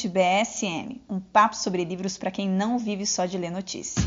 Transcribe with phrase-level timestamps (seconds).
[0.00, 4.02] Estante BSM, um papo sobre livros para quem não vive só de ler notícias.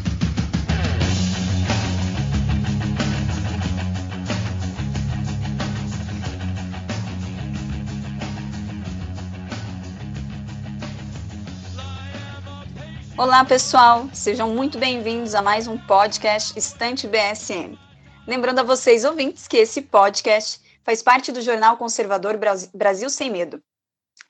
[13.16, 14.10] Olá, pessoal!
[14.12, 17.78] Sejam muito bem-vindos a mais um podcast Estante BSM.
[18.26, 22.40] Lembrando a vocês, ouvintes, que esse podcast faz parte do jornal conservador
[22.74, 23.62] Brasil Sem Medo.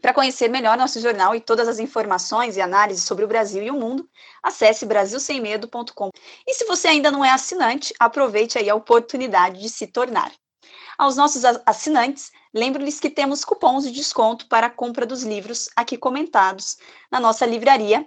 [0.04, 3.72] Para conhecer melhor nosso jornal e todas as informações e análises sobre o Brasil e
[3.72, 4.06] o mundo,
[4.44, 6.10] acesse brasilsemmedo.com.
[6.46, 10.30] E se você ainda não é assinante, aproveite aí a oportunidade de se tornar.
[10.98, 15.98] Aos nossos assinantes, lembro-lhes que temos cupons de desconto para a compra dos livros aqui
[15.98, 16.78] comentados
[17.10, 18.06] na nossa livraria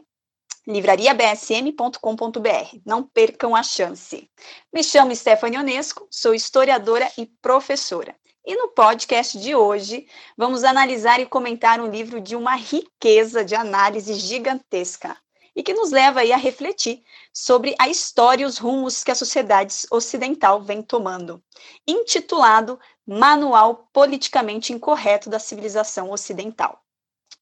[0.66, 2.78] livrariabsm.com.br.
[2.84, 4.30] Não percam a chance.
[4.70, 8.14] Me chamo Stephanie Onesco, sou historiadora e professora.
[8.48, 13.56] E no podcast de hoje, vamos analisar e comentar um livro de uma riqueza de
[13.56, 15.16] análise gigantesca
[15.56, 17.02] e que nos leva a refletir
[17.32, 21.42] sobre a história e os rumos que a sociedade ocidental vem tomando,
[21.88, 26.80] intitulado Manual Politicamente Incorreto da Civilização Ocidental.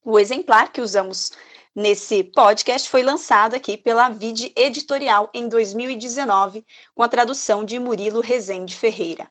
[0.02, 1.32] O exemplar que usamos
[1.74, 8.22] nesse podcast foi lançado aqui pela Vide Editorial em 2019, com a tradução de Murilo
[8.22, 9.30] Rezende Ferreira.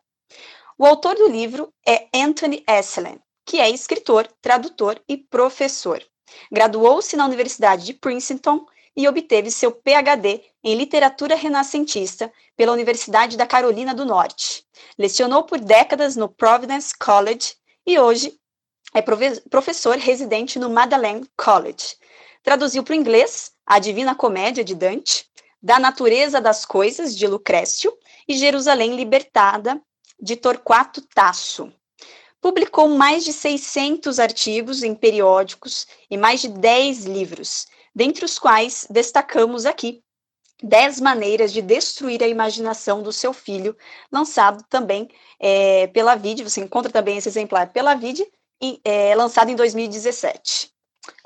[0.78, 6.04] O autor do livro é Anthony Esselen, que é escritor, tradutor e professor.
[6.52, 13.46] Graduou-se na Universidade de Princeton e obteve seu PhD em literatura renascentista pela Universidade da
[13.46, 14.66] Carolina do Norte.
[14.98, 18.40] Lecionou por décadas no Providence College e hoje
[18.94, 21.96] é professor residente no Magdalen College,
[22.44, 25.26] Traduziu para o inglês A Divina Comédia de Dante,
[25.62, 27.98] Da Natureza das Coisas de Lucrécio
[28.28, 29.82] e Jerusalém Libertada
[30.20, 31.72] de Torquato Tasso.
[32.42, 38.86] Publicou mais de 600 artigos em periódicos e mais de 10 livros, dentre os quais
[38.90, 40.04] destacamos aqui
[40.64, 43.76] 10 maneiras de destruir a imaginação do seu filho,
[44.10, 48.26] lançado também é, pela VID, você encontra também esse exemplar pela VID,
[48.62, 50.72] e, é, lançado em 2017.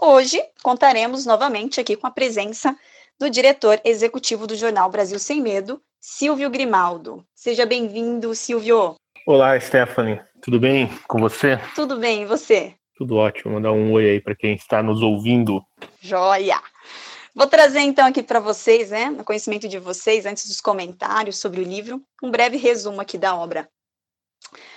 [0.01, 2.75] Hoje contaremos novamente aqui com a presença
[3.19, 7.25] do diretor executivo do jornal Brasil Sem Medo, Silvio Grimaldo.
[7.33, 8.95] Seja bem-vindo, Silvio.
[9.25, 10.21] Olá, Stephanie.
[10.41, 11.59] Tudo bem com você?
[11.75, 12.75] Tudo bem, e você?
[12.95, 13.55] Tudo ótimo.
[13.55, 15.61] Mandar um oi aí para quem está nos ouvindo.
[15.99, 16.61] Joia!
[17.35, 21.61] Vou trazer então aqui para vocês, né, no conhecimento de vocês, antes dos comentários sobre
[21.61, 23.69] o livro, um breve resumo aqui da obra.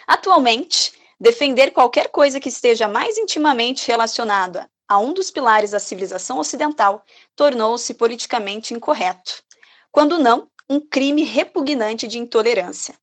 [0.07, 6.39] Atualmente, defender qualquer coisa que esteja mais intimamente relacionada a um dos pilares da civilização
[6.39, 7.03] ocidental,
[7.37, 9.43] tornou-se politicamente incorreto,
[9.91, 12.95] quando não, um crime repugnante de intolerância.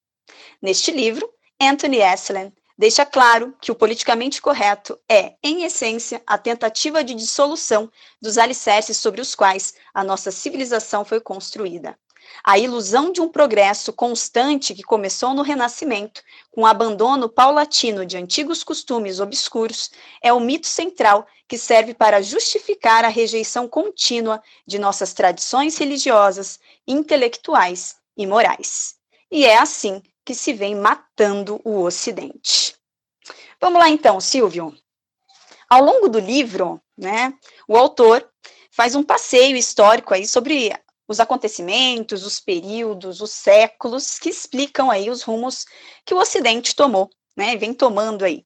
[0.61, 1.29] Neste livro,
[1.61, 7.91] Anthony Esselen deixa claro que o politicamente correto é, em essência, a tentativa de dissolução
[8.21, 11.99] dos alicerces sobre os quais a nossa civilização foi construída.
[12.43, 16.21] A ilusão de um progresso constante que começou no Renascimento,
[16.51, 22.21] com o abandono paulatino de antigos costumes obscuros, é o mito central que serve para
[22.21, 28.95] justificar a rejeição contínua de nossas tradições religiosas, intelectuais e morais.
[29.31, 32.75] E é assim que se vem matando o Ocidente.
[33.61, 34.75] Vamos lá então, Silvio.
[35.69, 37.33] Ao longo do livro, né,
[37.67, 38.27] o autor
[38.71, 40.71] faz um passeio histórico aí sobre
[41.07, 45.65] os acontecimentos, os períodos, os séculos que explicam aí os rumos
[46.05, 48.45] que o Ocidente tomou, né, vem tomando aí.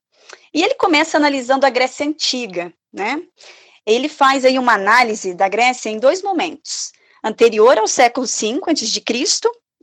[0.54, 3.22] E ele começa analisando a Grécia Antiga, né?
[3.86, 6.92] Ele faz aí uma análise da Grécia em dois momentos,
[7.24, 9.02] anterior ao século V a.C.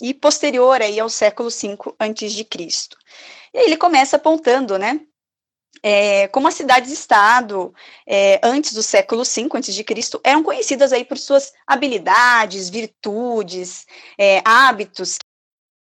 [0.00, 2.47] e posterior aí ao século V a.C.
[3.54, 5.01] E aí ele começa apontando, né,
[5.83, 7.75] é, como as cidades-estado,
[8.07, 13.86] é, antes do século V a.C., eram conhecidas aí por suas habilidades, virtudes,
[14.19, 15.19] é, hábitos,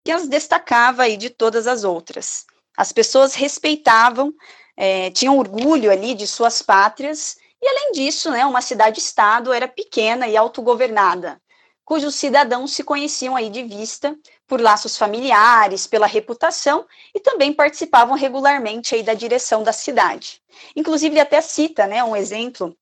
[0.06, 2.46] que as destacava aí de todas as outras.
[2.78, 4.34] As pessoas respeitavam,
[4.76, 10.28] é, tinham orgulho ali de suas pátrias, e além disso, né, uma cidade-estado era pequena
[10.28, 11.42] e autogovernada,
[11.88, 14.14] cujos cidadãos se conheciam aí de vista
[14.46, 16.86] por laços familiares, pela reputação
[17.16, 20.42] e também participavam regularmente aí da direção da cidade.
[20.76, 22.76] Inclusive ele até cita, né, um exemplo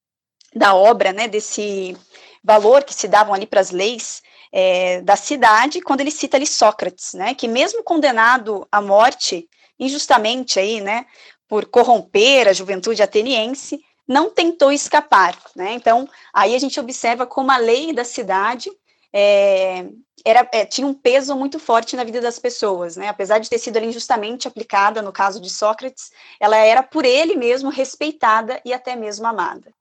[0.56, 1.96] da obra, né, desse
[2.44, 6.48] valor que se davam ali para as leis é, da cidade, quando ele cita ali
[6.48, 9.48] Sócrates, né, que mesmo condenado à morte
[9.80, 11.06] injustamente aí, né,
[11.48, 15.74] por corromper a juventude ateniense, não tentou escapar, né?
[15.74, 18.72] Então, aí a gente observa como a lei da cidade
[19.18, 19.86] é,
[20.26, 23.08] era, é, tinha um peso muito forte na vida das pessoas, né?
[23.08, 27.70] Apesar de ter sido injustamente aplicada no caso de Sócrates, ela era por ele mesmo
[27.70, 29.72] respeitada e até mesmo amada.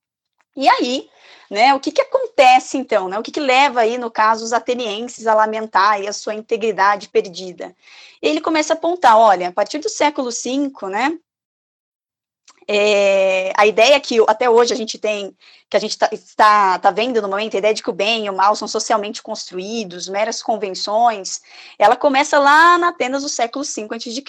[0.56, 1.10] E aí,
[1.50, 3.08] né, o que, que acontece então?
[3.08, 6.32] Né, o que, que leva aí, no caso, os atenienses a lamentar aí a sua
[6.32, 7.74] integridade perdida?
[8.22, 11.18] Ele começa a apontar, olha, a partir do século V, né,
[12.68, 15.36] é, a ideia que até hoje a gente tem,
[15.68, 18.26] que a gente tá, está, tá vendo no momento, a ideia de que o bem
[18.26, 21.40] e o mal são socialmente construídos, meras convenções,
[21.78, 24.22] ela começa lá na Atenas do século V a.C.,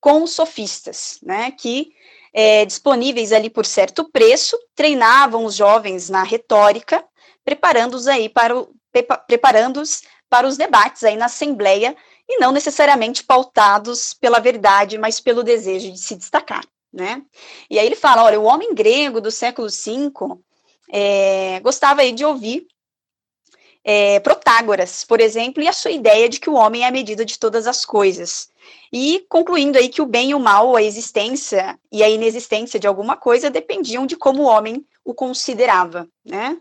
[0.00, 1.92] com os sofistas, né, que
[2.32, 7.04] é, disponíveis ali por certo preço, treinavam os jovens na retórica,
[7.44, 8.68] preparando-os aí para o,
[9.26, 11.96] preparando-os para os debates aí na Assembleia,
[12.28, 16.64] e não necessariamente pautados pela verdade, mas pelo desejo de se destacar,
[16.96, 17.22] né?
[17.68, 20.38] E aí ele fala, olha, o homem grego do século V
[20.90, 22.66] é, gostava aí de ouvir
[23.84, 27.24] é, Protágoras, por exemplo, e a sua ideia de que o homem é a medida
[27.24, 28.48] de todas as coisas.
[28.92, 32.86] E concluindo aí que o bem e o mal, a existência e a inexistência de
[32.86, 36.56] alguma coisa dependiam de como o homem o considerava, né?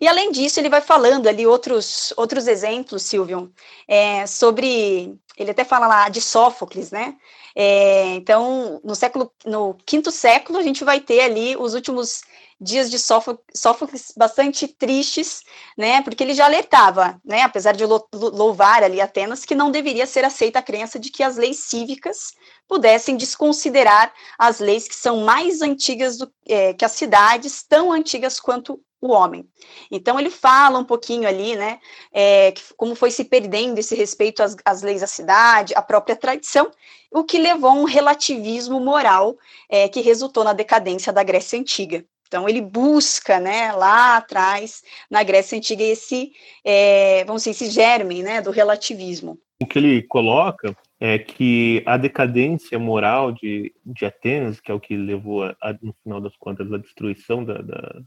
[0.00, 3.52] E além disso, ele vai falando ali outros, outros exemplos, Silvio,
[3.88, 5.18] é, sobre.
[5.36, 7.16] Ele até fala lá de Sófocles, né?
[7.60, 12.20] É, então, no século, no quinto século, a gente vai ter ali os últimos
[12.60, 15.42] dias de Sófocles bastante tristes,
[15.76, 20.24] né, porque ele já alertava, né, apesar de louvar ali Atenas, que não deveria ser
[20.24, 22.32] aceita a crença de que as leis cívicas
[22.68, 28.38] pudessem desconsiderar as leis que são mais antigas do, é, que as cidades, tão antigas
[28.38, 29.48] quanto o homem.
[29.90, 31.78] Então ele fala um pouquinho ali, né,
[32.12, 36.70] é, como foi se perdendo esse respeito às, às, leis da cidade, à própria tradição,
[37.10, 39.36] o que levou a um relativismo moral
[39.68, 42.04] é, que resultou na decadência da Grécia Antiga.
[42.26, 46.30] Então, ele busca, né, lá atrás, na Grécia Antiga, esse,
[46.62, 49.38] é, vamos dizer, esse germe, né, do relativismo.
[49.60, 54.80] O que ele coloca é que a decadência moral de, de Atenas, que é o
[54.80, 58.02] que levou, a, a, no final das contas, à destruição da, da,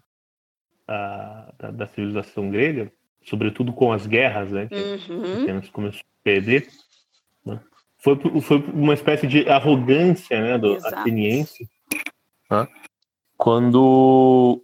[0.87, 2.91] a, da, da, civilização grega,
[3.23, 5.43] sobretudo com as guerras, né, que uhum.
[5.43, 6.67] Atenas começou a perder,
[8.03, 10.95] foi, foi uma espécie de arrogância né, do Exato.
[10.95, 11.69] ateniense,
[12.49, 12.67] né,
[13.37, 14.63] quando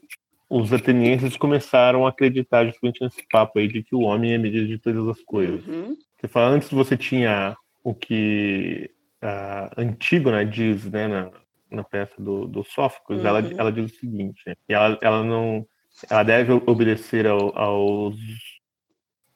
[0.49, 4.65] os atenienses começaram a acreditar justamente nesse papo aí de que o homem é medida
[4.65, 5.65] de todas as coisas.
[5.67, 5.95] Uhum.
[6.17, 8.89] Você fala, antes você tinha o que
[9.21, 11.31] a Antígona diz, né, na,
[11.69, 13.27] na peça do, do Sófocles, uhum.
[13.27, 15.65] ela, ela diz o seguinte, né, ela, ela não,
[16.09, 18.15] ela deve obedecer ao, aos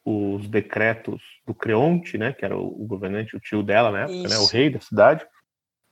[0.04, 4.38] os decretos do Creonte, né, que era o, o governante, o tio dela, né, né,
[4.38, 5.26] o rei da cidade,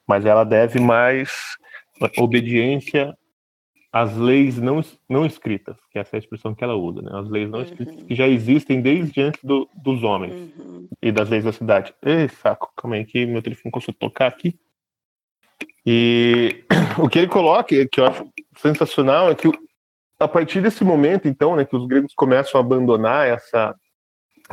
[0.07, 1.31] mas ela deve mais
[2.17, 3.15] obediência
[3.91, 7.09] as leis não, não escritas, que essa é a expressão que ela usa, né?
[7.13, 7.65] as leis não uhum.
[7.65, 10.87] escritas que já existem desde antes do, dos homens uhum.
[11.01, 11.93] e das leis da cidade.
[12.03, 14.59] Ei, saco, calma aí que meu telefone começou a tocar aqui.
[15.83, 16.63] E
[17.01, 18.27] o que ele coloca, que eu acho
[18.57, 19.49] sensacional, é que
[20.19, 23.75] a partir desse momento, então, né, que os gregos começam a abandonar essa,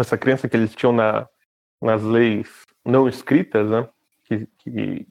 [0.02, 1.26] essa crença que eles tinham na,
[1.80, 2.48] nas leis
[2.84, 3.88] não escritas, né,
[4.24, 5.06] que, que,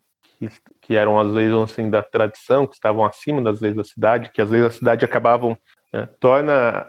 [0.81, 4.41] que, eram as leis assim, da tradição, que estavam acima das leis da cidade, que
[4.41, 5.57] as leis da cidade acabavam,
[5.91, 6.87] né, torna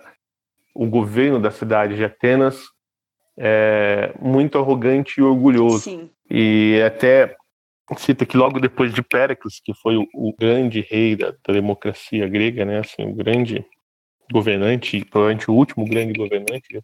[0.75, 2.69] o governo da cidade de Atenas
[3.37, 5.81] é, muito arrogante e orgulhoso.
[5.81, 6.11] Sim.
[6.31, 7.37] E até
[7.97, 12.27] cita que logo depois de Péricles, que foi o, o grande rei da, da, democracia
[12.29, 13.65] grega, né, assim, o grande
[14.33, 16.83] governante, provavelmente o último grande governante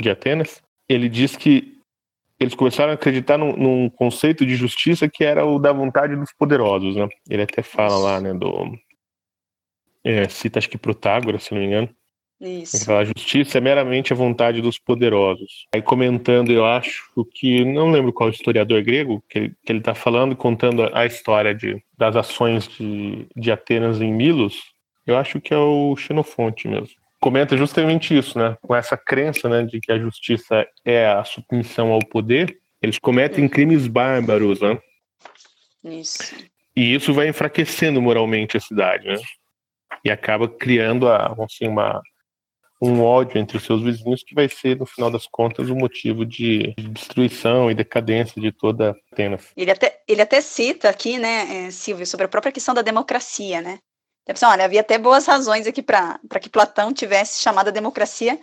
[0.00, 1.78] de, Atenas, ele diz que
[2.38, 6.32] eles começaram a acreditar num, num, conceito de justiça que era o da vontade dos
[6.32, 7.08] poderosos, né?
[7.28, 8.76] Ele até fala lá, né, do...
[10.04, 11.88] É, cita acho que Protágoras, se não me engano.
[12.40, 12.92] Isso.
[12.92, 15.68] A justiça é meramente a vontade dos poderosos.
[15.72, 19.94] Aí comentando, eu acho que, não lembro qual historiador grego que ele, que ele tá
[19.94, 24.60] falando, contando a história de, das ações de, de Atenas em Milos,
[25.06, 28.58] eu acho que é o Xenofonte mesmo comenta justamente isso, né?
[28.60, 33.44] Com essa crença, né, de que a justiça é a submissão ao poder, eles cometem
[33.44, 33.48] uhum.
[33.48, 34.76] crimes bárbaros, né?
[35.84, 36.34] Isso.
[36.74, 39.20] E isso vai enfraquecendo moralmente a cidade, né?
[40.04, 42.02] E acaba criando a, assim, uma,
[42.82, 45.78] um ódio entre os seus vizinhos que vai ser, no final das contas, o um
[45.78, 49.52] motivo de destruição e decadência de toda Atenas.
[49.56, 53.60] Ele até, ele até cita aqui, né, eh, Silvio, sobre a própria questão da democracia,
[53.60, 53.78] né?
[54.26, 58.38] Então, olha, havia até boas razões aqui para que Platão tivesse chamado a democracia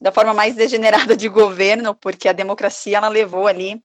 [0.00, 3.82] da forma mais degenerada de governo, porque a democracia ela levou ali,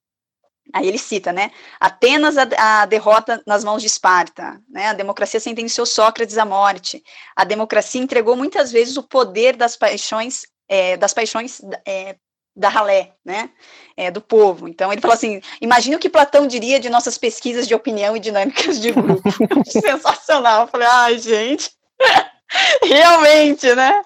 [0.73, 5.39] aí ele cita, né, apenas a, a derrota nas mãos de Esparta, né, a democracia
[5.39, 7.03] sentenciou Sócrates à morte,
[7.35, 12.15] a democracia entregou muitas vezes o poder das paixões, é, das paixões é,
[12.55, 13.49] da ralé, né,
[13.97, 14.67] é, do povo.
[14.67, 18.19] Então ele falou assim, imagina o que Platão diria de nossas pesquisas de opinião e
[18.19, 19.29] dinâmicas de grupo.
[19.67, 20.61] Sensacional.
[20.61, 21.71] Eu falei, ai, gente.
[22.83, 24.01] Realmente, né?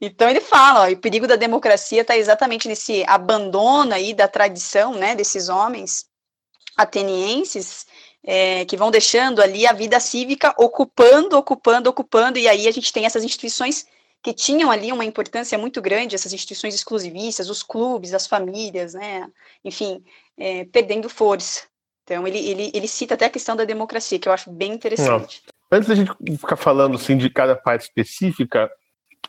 [0.00, 4.94] Então ele fala, ó, o perigo da democracia está exatamente nesse abandono aí da tradição,
[4.94, 6.06] né, desses homens
[6.76, 7.86] atenienses
[8.24, 12.92] é, que vão deixando ali a vida cívica ocupando, ocupando, ocupando, e aí a gente
[12.92, 13.86] tem essas instituições
[14.24, 19.28] que tinham ali uma importância muito grande, essas instituições exclusivistas, os clubes, as famílias, né,
[19.62, 20.02] enfim,
[20.38, 21.64] é, perdendo força.
[22.04, 25.42] Então ele, ele, ele cita até a questão da democracia, que eu acho bem interessante.
[25.46, 25.78] Não.
[25.78, 28.70] Antes da gente ficar falando assim de cada parte específica,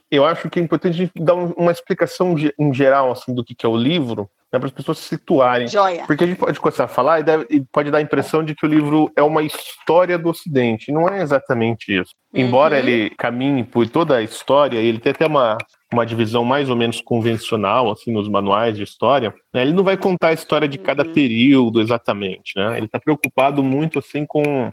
[0.09, 3.65] eu acho que é importante a gente dar uma explicação em geral assim do que
[3.65, 5.67] é o livro, né, para as pessoas se situarem.
[5.67, 6.03] Joia.
[6.05, 8.55] Porque a gente pode começar a falar e, deve, e, pode dar a impressão de
[8.55, 10.91] que o livro é uma história do Ocidente.
[10.91, 12.11] Não é exatamente isso.
[12.33, 12.41] Uhum.
[12.41, 15.57] Embora ele caminhe por toda a história, ele tem até uma,
[15.91, 19.97] uma divisão mais ou menos convencional, assim, nos manuais de história, né, ele não vai
[19.97, 21.13] contar a história de cada uhum.
[21.13, 22.77] período exatamente, né?
[22.77, 24.69] Ele está preocupado muito, assim, com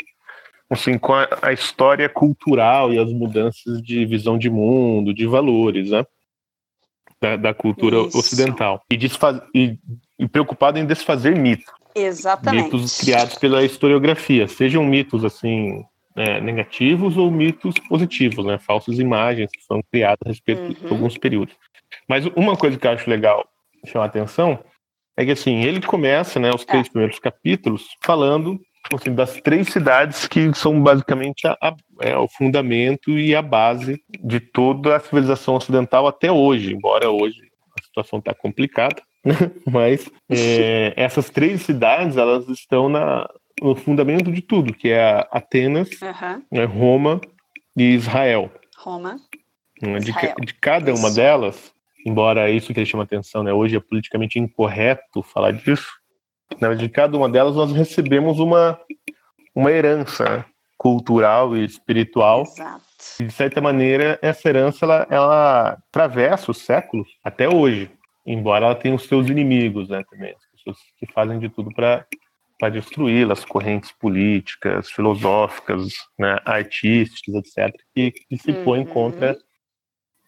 [0.70, 5.90] assim, com a, a, história cultural e as mudanças de visão de mundo, de valores,
[5.90, 6.02] né?
[7.22, 8.18] Da, da cultura Isso.
[8.18, 8.82] ocidental.
[8.90, 9.78] E, desfaz, e,
[10.18, 11.72] e, preocupado em desfazer mitos.
[11.94, 12.64] Exatamente.
[12.64, 15.84] Mitos criados pela historiografia, sejam mitos assim
[16.16, 18.58] é, negativos ou mitos positivos, né?
[18.58, 20.72] Falsas imagens que são criadas a respeito uhum.
[20.72, 21.54] de alguns períodos.
[22.08, 23.46] Mas uma coisa que eu acho legal
[23.86, 24.58] chamar a atenção
[25.16, 26.90] é que assim ele começa, né, os três é.
[26.90, 28.60] primeiros capítulos falando
[28.92, 34.02] assim, das três cidades que são basicamente a, a, é, o fundamento e a base
[34.22, 37.40] de toda a civilização ocidental até hoje, embora hoje
[37.78, 39.34] a situação está complicada, né?
[39.70, 43.28] mas é, essas três cidades elas estão na,
[43.60, 46.42] no fundamento de tudo, que é Atenas, uhum.
[46.50, 47.20] né, Roma
[47.76, 48.50] e Israel.
[48.76, 49.16] Roma.
[49.80, 51.72] Né, de, de cada uma delas,
[52.06, 56.01] embora isso que ele chama atenção, né, hoje é politicamente incorreto falar disso,
[56.60, 56.74] né?
[56.74, 58.78] De cada uma delas nós recebemos uma,
[59.54, 60.44] uma herança
[60.76, 62.42] cultural e espiritual.
[62.42, 62.82] Exato.
[63.20, 67.90] E, de certa maneira, essa herança ela, ela atravessa os séculos até hoje,
[68.26, 72.06] embora ela tenha os seus inimigos né, também, as pessoas que fazem de tudo para
[72.62, 78.86] para destruí-las, correntes políticas, filosóficas, né, artísticas, etc., que, que se põem uhum.
[78.86, 79.36] contra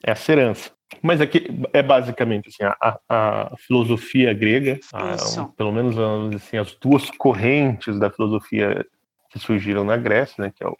[0.04, 0.70] essa herança.
[1.02, 5.16] Mas aqui é basicamente assim, a, a filosofia grega, a,
[5.56, 5.96] pelo menos
[6.34, 8.86] assim, as duas correntes da filosofia
[9.30, 10.76] que surgiram na Grécia, né, que é o,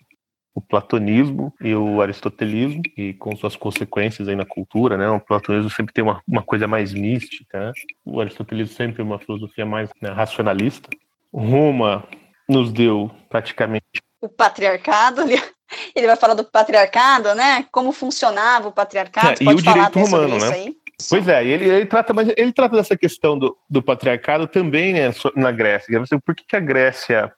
[0.55, 5.09] o platonismo e o aristotelismo, e com suas consequências aí na cultura, né?
[5.09, 7.73] O platonismo sempre tem uma, uma coisa mais mística, né?
[8.05, 10.89] o aristotelismo sempre uma filosofia mais né, racionalista.
[11.33, 12.05] Roma
[12.49, 15.23] nos deu praticamente o patriarcado,
[15.95, 17.67] ele vai falar do patriarcado, né?
[17.71, 19.43] Como funcionava o patriarcado.
[19.43, 20.49] É, e o direito romano, né?
[20.53, 20.77] Aí?
[21.09, 25.13] Pois é, ele, ele, trata, mas ele trata dessa questão do, do patriarcado também né,
[25.35, 26.01] na Grécia.
[26.25, 27.33] Por que, que a Grécia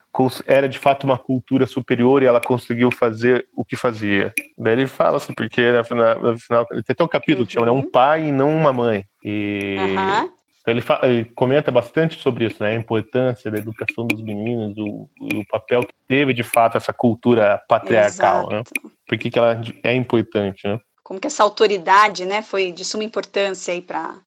[0.46, 4.32] era de fato uma cultura superior e ela conseguiu fazer o que fazia?
[4.58, 7.46] Daí ele fala assim, porque no final, no final tem até um capítulo uhum.
[7.46, 9.04] que chama né, Um pai e não uma mãe.
[9.24, 10.30] E uhum.
[10.66, 12.70] Então, ele, fala, ele, comenta bastante sobre isso, né?
[12.70, 17.62] A importância da educação dos meninos, o, o papel que teve de fato essa cultura
[17.68, 18.64] patriarcal, né?
[19.06, 20.80] Por que, que ela é importante, né?
[21.04, 24.20] Como que essa autoridade, né, foi de suma importância aí para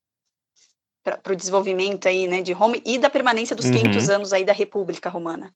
[1.04, 4.16] para o desenvolvimento aí, né, de Roma e da permanência dos 500 uhum.
[4.16, 5.52] anos aí da República Romana.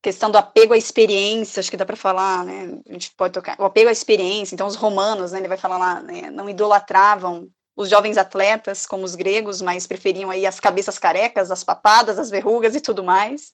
[0.00, 2.78] Questão do apego à experiência, acho que dá para falar, né?
[2.88, 4.54] A gente pode tocar o apego à experiência.
[4.54, 5.38] Então, os romanos, né?
[5.38, 10.30] Ele vai falar lá, né, não idolatravam os jovens atletas, como os gregos, mas preferiam
[10.30, 13.52] aí as cabeças carecas, as papadas, as verrugas e tudo mais.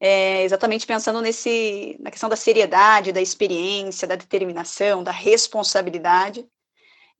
[0.00, 6.44] É, exatamente pensando nesse, na questão da seriedade, da experiência, da determinação, da responsabilidade.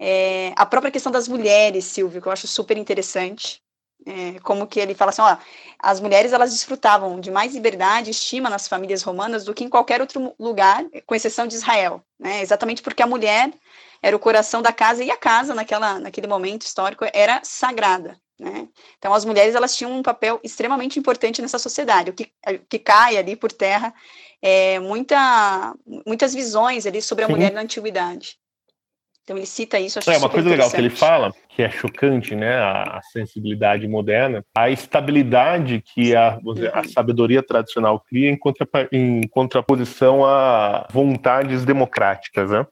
[0.01, 3.63] É, a própria questão das mulheres, Silvio, que eu acho super interessante.
[4.05, 5.37] É, como que ele fala assim, ó,
[5.79, 9.69] as mulheres elas desfrutavam de mais liberdade e estima nas famílias romanas do que em
[9.69, 12.43] qualquer outro lugar, com exceção de Israel, né?
[12.43, 13.53] Exatamente porque a mulher
[14.03, 18.17] era o coração da casa e a casa naquela, naquele momento histórico era sagrada.
[18.39, 18.69] Né?
[18.99, 22.11] Então as mulheres elas tinham um papel extremamente importante nessa sociedade.
[22.11, 23.95] O que, o que cai ali por terra
[24.43, 27.35] é muita, muitas visões ali sobre a Sim.
[27.35, 28.37] mulher na antiguidade.
[29.23, 30.01] Então ele cita isso.
[30.11, 34.45] é uma coisa legal que ele fala, que é chocante, né, a, a sensibilidade moderna,
[34.53, 36.41] a estabilidade que a,
[36.73, 42.67] a sabedoria tradicional cria em, contra, em contraposição a vontades democráticas, né?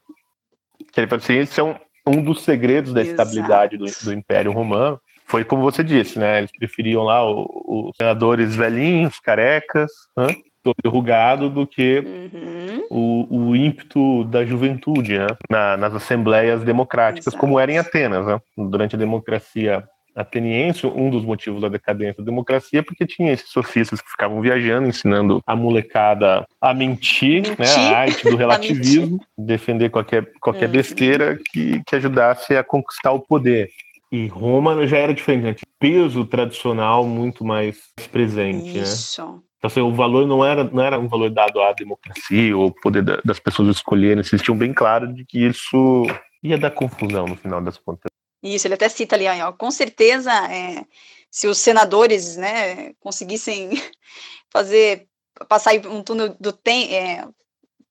[0.92, 1.74] Que ele fala assim, esse é um,
[2.06, 3.22] um dos segredos da Exato.
[3.22, 5.00] estabilidade do, do, Império Romano.
[5.26, 6.38] Foi como você disse, né?
[6.38, 10.34] Eles preferiam lá os senadores velhinhos, carecas, né?
[10.62, 12.86] todo derrugado, do que uhum.
[12.90, 15.26] o, o, ímpeto da juventude, né?
[15.48, 17.38] Na, nas assembleias democráticas, Exato.
[17.38, 18.40] como era em Atenas, né?
[18.56, 24.00] Durante a democracia ateniense, um dos motivos da decadência da democracia, porque tinha esses sofistas
[24.00, 27.58] que ficavam viajando, ensinando a molecada a mentir, mentir.
[27.58, 30.72] né, a arte do relativismo, defender qualquer, qualquer uhum.
[30.72, 33.70] besteira que, que ajudasse a conquistar o poder.
[34.12, 35.54] E Roma já era diferente, né?
[35.78, 37.78] peso tradicional muito mais
[38.10, 38.82] presente, né?
[38.82, 39.24] Isso.
[39.24, 39.38] né?
[39.58, 43.02] Então, assim, o valor não era, não era um valor dado à democracia ou poder
[43.24, 46.06] das pessoas escolherem, eles tinham bem claro de que isso
[46.42, 48.10] ia dar confusão no final das contas.
[48.42, 50.84] Isso, ele até cita ali, ó, com certeza, é,
[51.30, 53.70] se os senadores né, conseguissem
[54.50, 55.06] fazer,
[55.48, 57.28] passar um túnel do tempo, é,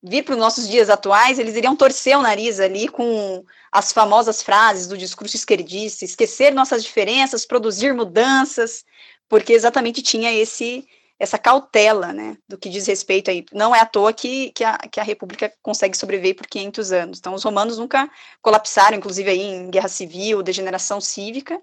[0.01, 4.41] vir para os nossos dias atuais, eles iriam torcer o nariz ali com as famosas
[4.41, 8.85] frases do discurso esquerdista, esquecer nossas diferenças, produzir mudanças,
[9.27, 10.87] porque exatamente tinha esse
[11.19, 13.45] essa cautela, né, do que diz respeito aí.
[13.51, 17.19] Não é à toa que, que, a, que a República consegue sobreviver por 500 anos.
[17.19, 18.09] Então, os romanos nunca
[18.41, 21.59] colapsaram, inclusive aí em guerra civil, degeneração cívica,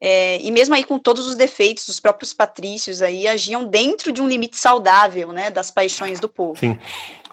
[0.00, 4.22] é, e mesmo aí com todos os defeitos, os próprios patrícios aí agiam dentro de
[4.22, 6.58] um limite saudável, né, das paixões do povo.
[6.58, 6.78] Sim.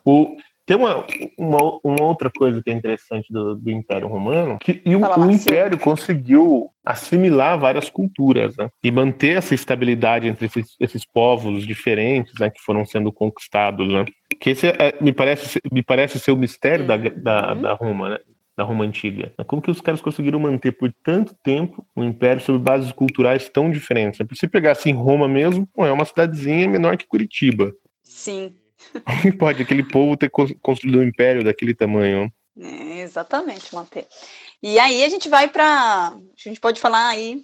[0.03, 0.35] O,
[0.67, 1.05] tem uma,
[1.37, 5.31] uma, uma, outra coisa que é interessante do, do Império Romano, que e o, o
[5.31, 12.33] Império conseguiu assimilar várias culturas né, e manter essa estabilidade entre esses, esses povos diferentes
[12.37, 13.87] né, que foram sendo conquistados.
[13.87, 14.03] Né.
[14.41, 17.61] Que esse é, me, parece, me parece ser o mistério da, da, uhum.
[17.61, 18.17] da Roma, né,
[18.57, 19.31] da Roma antiga.
[19.45, 23.71] Como que os caras conseguiram manter por tanto tempo um império sobre bases culturais tão
[23.71, 24.19] diferentes?
[24.33, 27.71] Se pegasse em Roma mesmo, é uma cidadezinha menor que Curitiba.
[28.03, 28.53] Sim.
[29.21, 32.31] Como pode aquele povo ter construído um império daquele tamanho?
[32.59, 34.07] É, exatamente, manter.
[34.61, 36.13] E aí a gente vai para.
[36.13, 37.43] A gente pode falar aí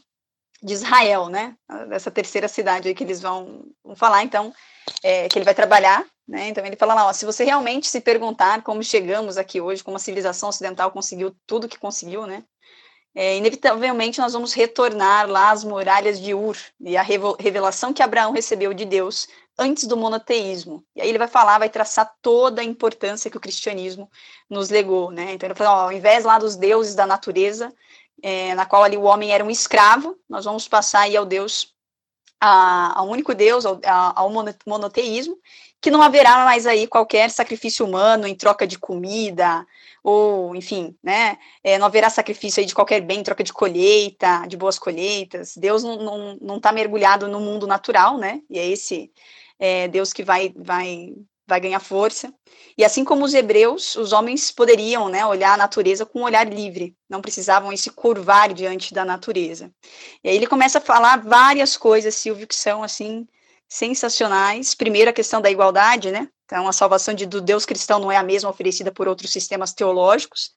[0.61, 1.55] de Israel, né?
[1.89, 4.53] Dessa terceira cidade aí que eles vão, vão falar, então,
[5.03, 6.47] é, que ele vai trabalhar, né?
[6.47, 9.97] Então ele fala lá, ó, se você realmente se perguntar como chegamos aqui hoje, como
[9.97, 12.43] a civilização ocidental conseguiu tudo que conseguiu, né?
[13.15, 18.31] É, inevitavelmente nós vamos retornar lá às muralhas de Ur e a revelação que Abraão
[18.31, 20.83] recebeu de Deus antes do monoteísmo.
[20.95, 24.09] E aí ele vai falar, vai traçar toda a importância que o cristianismo
[24.49, 25.33] nos legou, né?
[25.33, 27.73] Então ele fala, ó, ao invés lá dos deuses da natureza,
[28.21, 31.73] é, na qual ali o homem era um escravo, nós vamos passar aí ao Deus,
[32.39, 34.29] a, ao único Deus, ao, ao
[34.65, 35.37] monoteísmo,
[35.81, 39.67] que não haverá mais aí qualquer sacrifício humano em troca de comida,
[40.01, 44.45] ou, enfim, né, é, não haverá sacrifício aí de qualquer bem em troca de colheita,
[44.47, 48.57] de boas colheitas, Deus não está não, não tá mergulhado no mundo natural, né, e
[48.57, 49.11] é esse
[49.59, 51.13] é, Deus que vai, vai,
[51.47, 52.33] vai ganhar força.
[52.77, 56.47] E assim como os hebreus, os homens poderiam né, olhar a natureza com um olhar
[56.47, 59.71] livre, não precisavam se curvar diante da natureza.
[60.23, 63.27] E aí ele começa a falar várias coisas, Silvio, que são assim
[63.67, 64.75] sensacionais.
[64.75, 66.29] Primeiro, a questão da igualdade, né?
[66.45, 69.73] Então, a salvação de, do Deus cristão não é a mesma oferecida por outros sistemas
[69.73, 70.51] teológicos.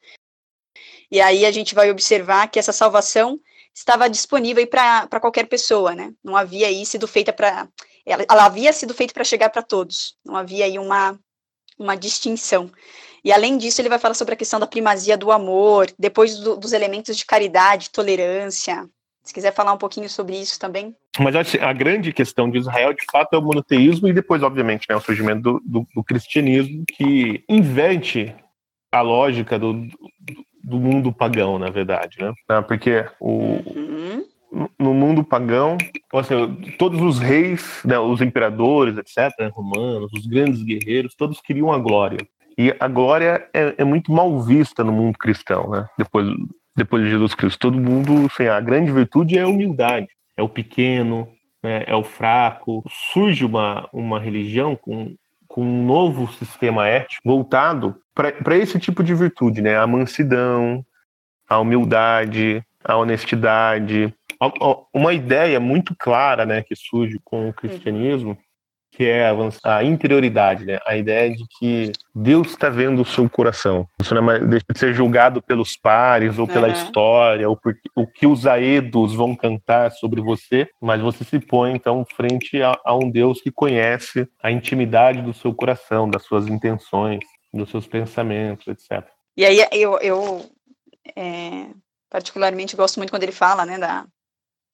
[1.11, 3.41] E aí a gente vai observar que essa salvação
[3.75, 6.13] estava disponível para qualquer pessoa, né?
[6.23, 7.69] Não havia aí sido feita para
[8.07, 11.19] ela, ela havia sido feita para chegar para todos, não havia aí uma,
[11.79, 12.71] uma distinção.
[13.25, 16.57] E além disso, ele vai falar sobre a questão da primazia do amor, depois do,
[16.57, 18.89] dos elementos de caridade, tolerância.
[19.25, 20.95] Se quiser falar um pouquinho sobre isso também.
[21.19, 24.87] Mas acho a grande questão de Israel, de fato, é o monoteísmo e depois, obviamente,
[24.89, 28.33] né, o surgimento do, do, do cristianismo, que inverte
[28.93, 29.89] a lógica do,
[30.63, 32.33] do mundo pagão, na verdade, né?
[32.63, 34.25] Porque o, uhum
[34.79, 35.77] no mundo pagão,
[36.15, 41.79] assim, todos os reis, né, os imperadores, etc., romanos, os grandes guerreiros, todos queriam a
[41.79, 42.19] glória.
[42.59, 45.87] E a glória é, é muito mal vista no mundo cristão, né?
[45.99, 46.27] Depois,
[46.75, 50.49] depois de Jesus Cristo, todo mundo, assim, a grande virtude é a humildade, é o
[50.49, 51.29] pequeno,
[51.63, 52.83] né, é o fraco.
[53.13, 55.15] Surge uma, uma religião com,
[55.47, 59.77] com um novo sistema ético voltado para esse tipo de virtude, né?
[59.77, 60.83] A mansidão,
[61.47, 64.15] a humildade, a honestidade,
[64.93, 68.37] uma ideia muito clara, né, que surge com o cristianismo,
[68.97, 69.31] que é
[69.63, 70.79] a interioridade, né?
[70.87, 73.87] A ideia de que Deus está vendo o seu coração.
[73.99, 76.73] Você não é deixa de ser julgado pelos pares ou pela uhum.
[76.73, 81.75] história ou por o que os aedos vão cantar sobre você, mas você se põe
[81.75, 86.47] então frente a, a um Deus que conhece a intimidade do seu coração, das suas
[86.47, 87.21] intenções,
[87.53, 89.07] dos seus pensamentos, etc.
[89.37, 90.51] E aí eu, eu
[91.15, 91.67] é,
[92.09, 94.07] particularmente gosto muito quando ele fala, né, da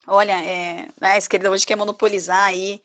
[0.07, 2.83] olha, é, a esquerda hoje quer monopolizar aí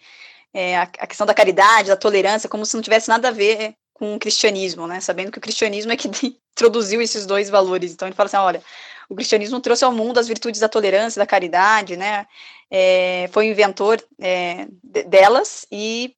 [0.53, 3.75] é, a, a, questão da caridade, da tolerância, como se não tivesse nada a ver
[3.93, 4.99] com o cristianismo, né?
[4.99, 6.07] Sabendo que o cristianismo é que
[6.53, 7.91] introduziu esses dois valores.
[7.91, 8.63] Então ele fala assim, olha,
[9.09, 12.27] o cristianismo trouxe ao mundo as virtudes da tolerância, da caridade, né?
[12.69, 16.15] É, foi o inventor é, delas e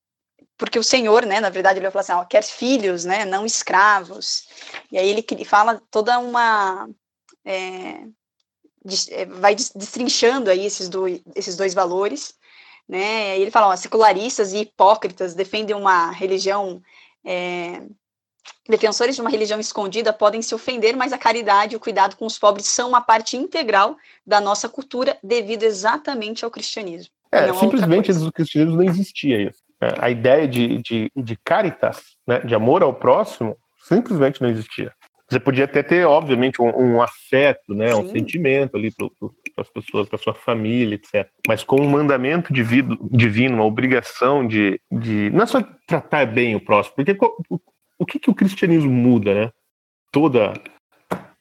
[0.58, 3.46] porque o Senhor, né, na verdade, ele vai falar assim, ó, quer filhos, né, não
[3.46, 4.50] escravos.
[4.92, 6.90] E aí ele fala toda uma
[7.46, 8.02] é,
[9.40, 12.34] vai destrinchando aí esses dois, esses dois valores,
[12.88, 13.38] né?
[13.38, 16.82] E ele fala, ó, secularistas e hipócritas defendem uma religião
[17.26, 17.82] é,
[18.68, 22.26] defensores de uma religião escondida podem se ofender, mas a caridade e o cuidado com
[22.26, 27.12] os pobres são uma parte integral da nossa cultura devido exatamente ao cristianismo.
[27.32, 29.60] É, simplesmente o cristianismo não existia isso.
[29.82, 34.94] É, a ideia de, de, de caritas, né, de amor ao próximo, simplesmente não existia.
[35.30, 39.08] Você podia até ter, obviamente, um, um afeto, né, um sentimento ali para
[39.58, 41.30] as pessoas, para sua família, etc.
[41.48, 46.56] Mas com um mandamento divino, divino, uma obrigação de, de não é só tratar bem
[46.56, 47.16] o próximo, porque
[47.50, 47.60] o,
[48.00, 49.52] o que, que o cristianismo muda, né?
[50.12, 50.54] Toda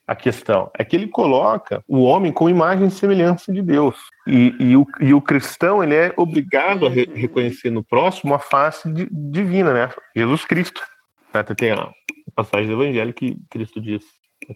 [0.09, 3.97] a questão é que ele coloca o homem com imagem e semelhança de Deus.
[4.27, 8.39] E, e, o, e o cristão ele é obrigado a re, reconhecer no próximo a
[8.39, 9.91] face de, divina, né?
[10.17, 10.83] Jesus Cristo.
[11.33, 11.93] Até tem a
[12.35, 14.05] passagem do Evangelho que Cristo diz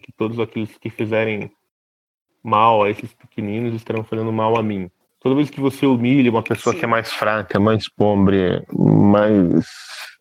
[0.01, 1.51] que todos aqueles que fizerem
[2.43, 4.89] mal a esses pequeninos estarão fazendo mal a mim.
[5.19, 6.79] Toda vez que você humilha uma pessoa Sim.
[6.79, 9.65] que é mais fraca, mais pobre, mais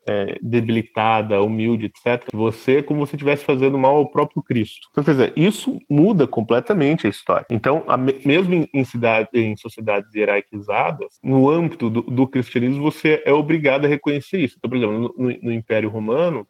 [0.06, 4.88] é, debilitada, humilde, etc., você é como se estivesse fazendo mal ao próprio Cristo.
[4.90, 7.46] Então, quer dizer, isso muda completamente a história.
[7.50, 13.22] Então, a, mesmo em, em, cidade, em sociedades hierarquizadas, no âmbito do, do, cristianismo, você
[13.24, 14.56] é obrigado a reconhecer isso.
[14.58, 16.46] Então, por exemplo, no, no Império Romano,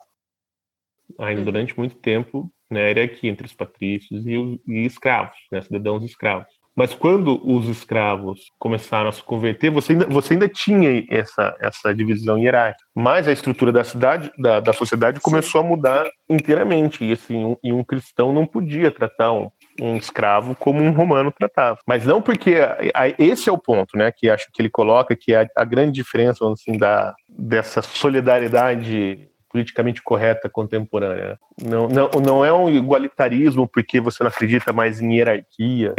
[1.19, 6.03] ainda durante muito tempo, né, era aqui entre os patrícios e, e escravos, né, cidadãos
[6.05, 6.62] escravos.
[6.75, 11.95] Mas quando os escravos começaram a se converter, você ainda, você ainda tinha essa, essa
[11.95, 12.85] divisão hierárquica.
[12.95, 17.05] Mas a estrutura da cidade, da, da sociedade começou a mudar inteiramente.
[17.05, 21.33] E, assim, um, e um cristão não podia tratar um, um escravo como um romano
[21.33, 21.79] tratava.
[21.87, 25.17] Mas não porque a, a, esse é o ponto, né, que acho que ele coloca
[25.17, 31.39] que a, a grande diferença assim da dessa solidariedade politicamente correta contemporânea.
[31.63, 35.95] Não, não, não é um igualitarismo porque você não acredita mais em hierarquias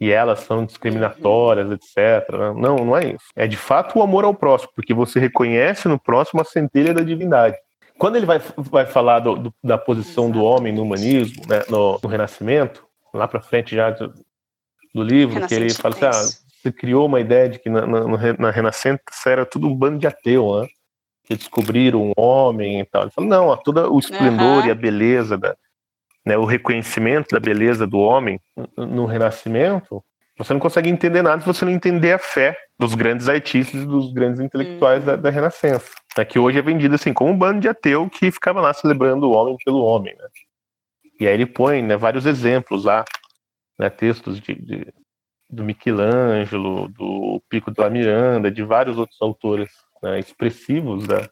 [0.00, 2.28] e elas são discriminatórias, etc.
[2.56, 3.24] Não, não é isso.
[3.36, 7.02] É de fato o amor ao próximo, porque você reconhece no próximo a centelha da
[7.02, 7.56] divindade.
[7.96, 12.00] Quando ele vai, vai falar do, do, da posição do homem no humanismo, né, no,
[12.02, 14.12] no Renascimento, lá para frente já do,
[14.94, 18.32] do livro, que ele fala assim, ah, você criou uma ideia de que na, na,
[18.38, 20.68] na Renascença era tudo um bando de ateu, né?
[21.30, 23.02] Que descobriram um homem e tal.
[23.02, 24.66] Ele falou, não, todo o esplendor uhum.
[24.66, 25.56] e a beleza, da,
[26.26, 28.40] né, o reconhecimento da beleza do homem
[28.76, 30.02] no Renascimento,
[30.36, 33.86] você não consegue entender nada se você não entender a fé dos grandes artistas e
[33.86, 35.06] dos grandes intelectuais uhum.
[35.06, 35.92] da, da, Renascença.
[36.18, 39.28] Né, que hoje é vendido assim como um bando de ateu que ficava lá celebrando
[39.28, 40.16] o homem pelo homem.
[40.16, 40.26] Né?
[41.20, 43.04] E aí ele põe né, vários exemplos lá,
[43.78, 44.92] né, textos de, de,
[45.48, 49.70] do Michelangelo, do Pico da Miranda, de vários outros autores
[50.02, 51.28] né, expressivos da,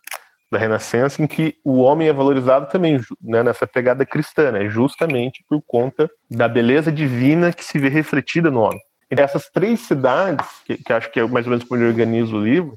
[0.51, 5.45] da Renascença, em que o homem é valorizado também né, nessa pegada cristã, né, justamente
[5.49, 8.81] por conta da beleza divina que se vê refletida no homem.
[9.11, 12.35] E essas três cidades, que, que acho que é mais ou menos como ele organiza
[12.35, 12.77] o livro,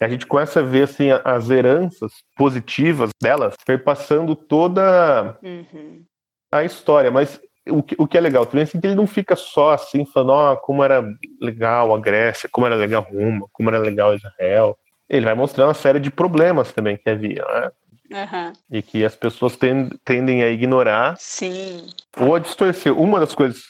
[0.00, 6.04] a gente começa a ver assim, as heranças positivas delas perpassando toda uhum.
[6.52, 7.10] a história.
[7.10, 9.72] Mas o que, o que é legal também é assim, que ele não fica só
[9.72, 11.02] assim falando oh, como era
[11.40, 14.76] legal a Grécia, como era legal Roma, como era legal Israel
[15.08, 17.70] ele vai mostrando uma série de problemas também que havia, né?
[18.10, 18.52] Uhum.
[18.70, 19.58] E que as pessoas
[20.04, 21.86] tendem a ignorar Sim.
[22.16, 22.96] ou a distorcer.
[22.96, 23.64] Uma das coisas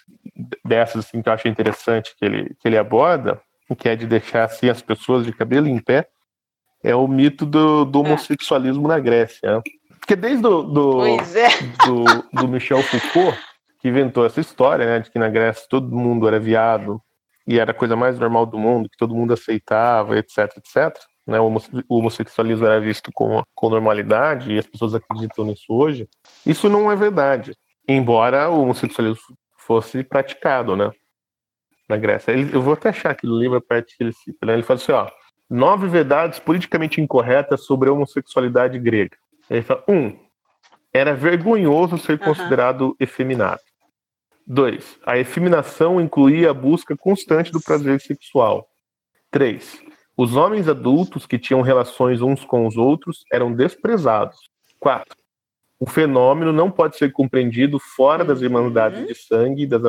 [0.65, 3.41] dessas assim, que eu acho interessante que ele, que ele aborda,
[3.79, 6.09] que é de deixar assim, as pessoas de cabelo em pé,
[6.85, 8.03] é o mito do, do é.
[8.03, 9.57] homossexualismo na Grécia.
[9.57, 9.63] Né?
[9.99, 11.17] Porque desde o, do, é.
[11.87, 12.05] do,
[12.41, 13.39] do Michel Foucault,
[13.81, 17.01] que inventou essa história, né, de que na Grécia todo mundo era viado
[17.49, 20.95] e era a coisa mais normal do mundo, que todo mundo aceitava, etc, etc
[21.27, 26.09] né, o homossexualismo era visto com, com normalidade e as pessoas acreditam nisso hoje,
[26.45, 27.57] isso não é verdade.
[27.89, 30.91] Embora o homossexualismo fosse praticado, né?
[31.89, 32.33] Na Grécia.
[32.33, 34.45] Ele, eu vou até achar aqui no livro a parte que ele cita.
[34.45, 34.55] Né?
[34.55, 35.09] Ele fala assim: ó,
[35.49, 39.17] nove verdades politicamente incorretas sobre a homossexualidade grega.
[39.49, 40.17] Ele fala: um,
[40.93, 43.61] era vergonhoso ser considerado efeminado.
[44.47, 48.69] Dois, a efeminação incluía a busca constante do prazer sexual.
[49.31, 49.81] Três,
[50.17, 54.39] os homens adultos que tinham relações uns com os outros eram desprezados.
[54.81, 55.15] 4.
[55.79, 59.07] O fenômeno não pode ser compreendido fora das irmandades uhum.
[59.07, 59.83] de sangue e das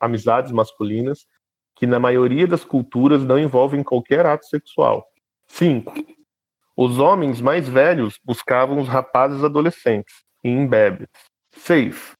[0.00, 1.26] amizades masculinas,
[1.76, 5.06] que na maioria das culturas não envolvem qualquer ato sexual.
[5.46, 5.94] 5.
[6.76, 11.08] Os homens mais velhos buscavam os rapazes adolescentes e imbebes.
[11.52, 12.14] 6.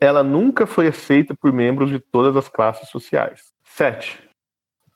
[0.00, 3.52] Ela nunca foi aceita por membros de todas as classes sociais.
[3.64, 4.27] 7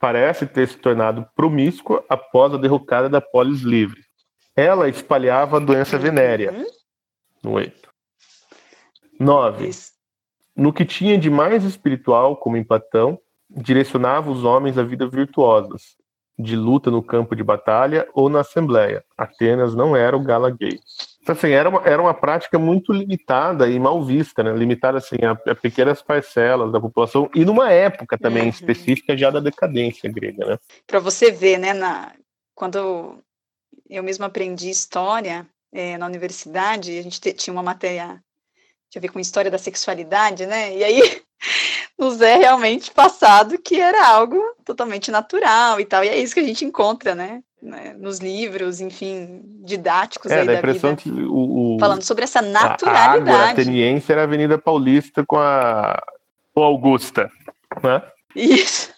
[0.03, 4.01] parece ter se tornado promíscua após a derrocada da polis livre.
[4.57, 6.53] Ela espalhava a doença venérea.
[7.41, 7.89] No 8.
[9.21, 9.71] 9.
[10.57, 13.17] no que tinha de mais espiritual, como em Platão,
[13.49, 15.95] direcionava os homens a vidas virtuosas,
[16.37, 19.05] de luta no campo de batalha ou na assembleia.
[19.17, 20.81] Atenas não era o gala gay.
[21.23, 24.53] Então, assim, era uma, era uma prática muito limitada e mal vista, né?
[24.53, 28.49] limitada assim, a, a pequenas parcelas da população e numa época também uhum.
[28.49, 30.45] específica já da decadência grega.
[30.45, 30.59] Né?
[30.85, 32.13] Para você ver, né, na,
[32.57, 33.19] quando
[33.89, 38.21] eu mesmo aprendi história é, na universidade, a gente tinha uma matéria
[38.91, 40.77] tinha a ver com história da sexualidade, né?
[40.77, 41.01] E aí
[41.99, 46.05] nos é realmente passado que era algo totalmente natural e tal.
[46.05, 47.43] E é isso que a gente encontra, né?
[47.63, 51.03] Né nos livros, enfim, didáticos é, aí da, da impressão vida.
[51.03, 53.31] Que o, o, Falando sobre essa naturalidade.
[53.31, 56.03] A, a ateniense era a Avenida Paulista com a,
[56.55, 57.31] com Augusta,
[57.83, 58.03] né?
[58.35, 58.93] Isso.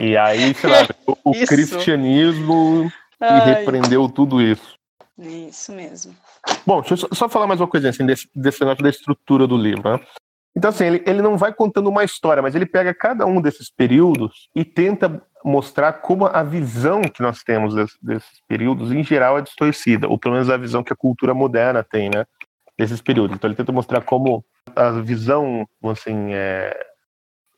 [0.00, 3.54] E aí, sei lá, o, o cristianismo Ai.
[3.54, 4.78] repreendeu tudo isso.
[5.18, 6.14] Isso mesmo.
[6.64, 9.56] Bom, deixa eu só falar mais uma coisa assim, desse, desse negócio da estrutura do
[9.56, 9.92] livro.
[9.92, 10.00] Né?
[10.58, 13.70] Então, assim, ele, ele não vai contando uma história, mas ele pega cada um desses
[13.70, 19.42] períodos e tenta mostrar como a visão que nós temos desses, períodos, em geral, é
[19.42, 22.24] distorcida, ou pelo menos a visão que a cultura moderna tem, né?
[22.76, 23.36] Desses períodos.
[23.36, 24.44] Então, ele tenta mostrar como
[24.74, 26.76] a visão, assim, é,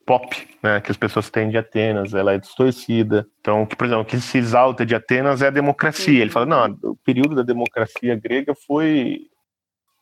[0.05, 3.25] pop, né, que as pessoas têm de Atenas, ela é distorcida.
[3.39, 6.21] Então, que, por exemplo, o que se exalta de Atenas é a democracia.
[6.21, 9.30] Ele fala, não, o período da democracia grega foi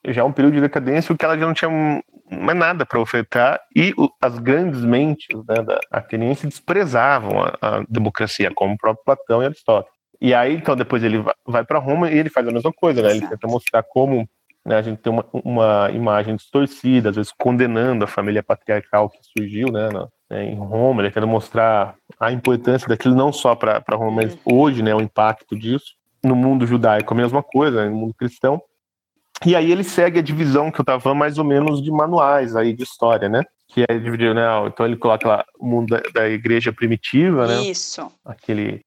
[0.07, 1.69] já um período de decadência, o que ela já não tinha
[2.31, 8.51] mais nada para ofertar, e as grandes mentes né, da ateniense desprezavam a, a, democracia,
[8.53, 9.97] como o próprio Platão e Aristóteles.
[10.21, 13.01] E aí, então, depois ele vai, vai para Roma e ele faz a mesma coisa,
[13.01, 13.11] né?
[13.11, 14.27] Ele tenta mostrar como
[14.65, 19.17] né, a gente tem uma, uma imagem distorcida, às vezes condenando a família patriarcal que
[19.21, 23.81] surgiu né, na, né, em Roma, ele tenta mostrar a importância daquilo não só para
[23.93, 25.97] Roma, mas hoje, né, o impacto disso.
[26.21, 28.61] No mundo judaico, a mesma coisa, né, no mundo cristão.
[29.45, 32.73] E aí ele segue a divisão que eu estava mais ou menos de manuais aí
[32.73, 33.43] de história, né?
[33.67, 34.43] Que é dividir, né?
[34.67, 37.61] Então ele coloca lá o mundo da, da igreja primitiva, né?
[37.63, 38.11] Isso.
[38.25, 38.81] Aquele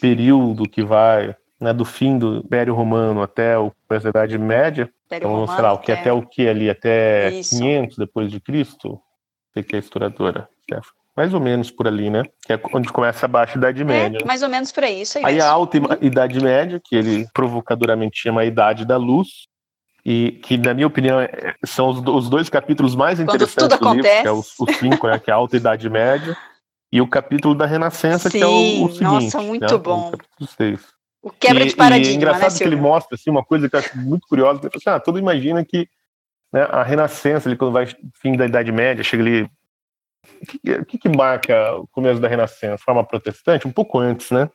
[0.00, 4.90] período que vai né, do fim do Império Romano até o, a Idade Média.
[5.06, 6.68] Império então, Romano, sei lá, o que até o que ali?
[6.68, 7.58] Até Isso.
[7.58, 9.00] 500 depois de Cristo?
[9.52, 10.48] Você que é historiadora,
[11.16, 12.22] mais ou menos por ali, né?
[12.46, 14.18] Que é onde começa a Baixa Idade é, Média.
[14.22, 15.24] É, mais ou menos por aí, isso aí.
[15.24, 15.48] Aí mesmo.
[15.48, 19.46] a Alta Idade Média, que ele provocadoramente chama a Idade da Luz,
[20.04, 24.02] e que, na minha opinião, é, são os, os dois capítulos mais interessantes do livro,
[24.02, 26.36] que é os, os cinco, né, que é a Alta Idade Média,
[26.90, 29.02] e o capítulo da Renascença, Sim, que é o, o seguinte.
[29.02, 30.12] Nossa, muito né, bom.
[30.40, 30.92] O.
[31.22, 32.10] O quebra e, de paradigma.
[32.10, 34.58] E é engraçado né, que ele mostra assim, uma coisa que eu acho muito curiosa.
[34.60, 35.88] Ele assim, ah, todo imagina que
[36.52, 37.86] né, a Renascença, ali, quando vai
[38.20, 39.42] fim da Idade Média, chega ali.
[40.42, 42.82] O que, que, que marca o começo da Renascença?
[42.84, 43.66] Forma protestante?
[43.66, 44.50] Um pouco antes, né?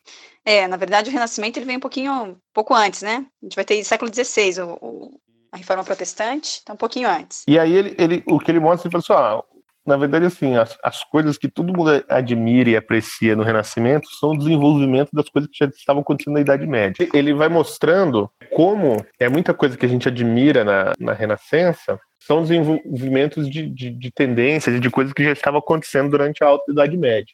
[0.45, 3.25] É, na verdade, o Renascimento ele vem um pouquinho, um pouco antes, né?
[3.41, 5.19] A gente vai ter século XVI, o,
[5.51, 7.43] a Reforma Protestante, então um pouquinho antes.
[7.47, 9.47] E aí ele, ele o que ele mostra, ele fala assim,
[9.87, 14.31] na verdade, assim, as, as coisas que todo mundo admira e aprecia no Renascimento são
[14.31, 17.07] o desenvolvimento das coisas que já estavam acontecendo na Idade Média.
[17.13, 22.41] Ele vai mostrando como é muita coisa que a gente admira na, na Renascença são
[22.41, 26.69] desenvolvimentos de, de, de tendências e de coisas que já estavam acontecendo durante a Alta
[26.69, 27.33] Idade Média.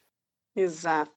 [0.55, 1.09] Exato.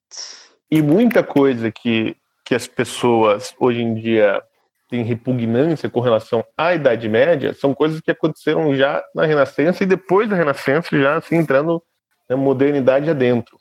[0.70, 4.42] E muita coisa que, que as pessoas hoje em dia
[4.88, 9.86] tem repugnância com relação à Idade Média são coisas que aconteceram já na Renascença e
[9.86, 11.82] depois da Renascença já assim entrando
[12.28, 13.58] na modernidade adentro.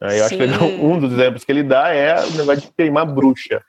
[0.00, 0.42] Aí eu Sim.
[0.42, 3.62] acho que um dos exemplos que ele dá é o negócio de queimar bruxa.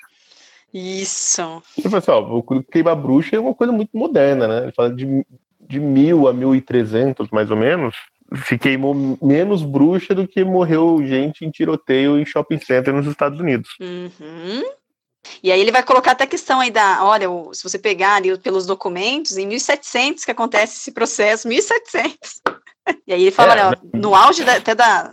[0.73, 1.61] Isso.
[1.77, 4.63] E pessoal, queimar bruxa é uma coisa muito moderna, né?
[4.63, 5.25] Ele fala de,
[5.61, 7.95] de mil a mil e trezentos, mais ou menos,
[8.47, 13.39] se queimou menos bruxa do que morreu gente em tiroteio em shopping center nos Estados
[13.39, 13.69] Unidos.
[13.79, 14.63] Uhum.
[15.41, 18.37] E aí ele vai colocar até a questão aí da, olha, se você pegar ali
[18.37, 22.41] pelos documentos, em 1700 que acontece esse processo, 1700.
[23.07, 25.09] E aí ele fala, é, olha, no auge da, até da,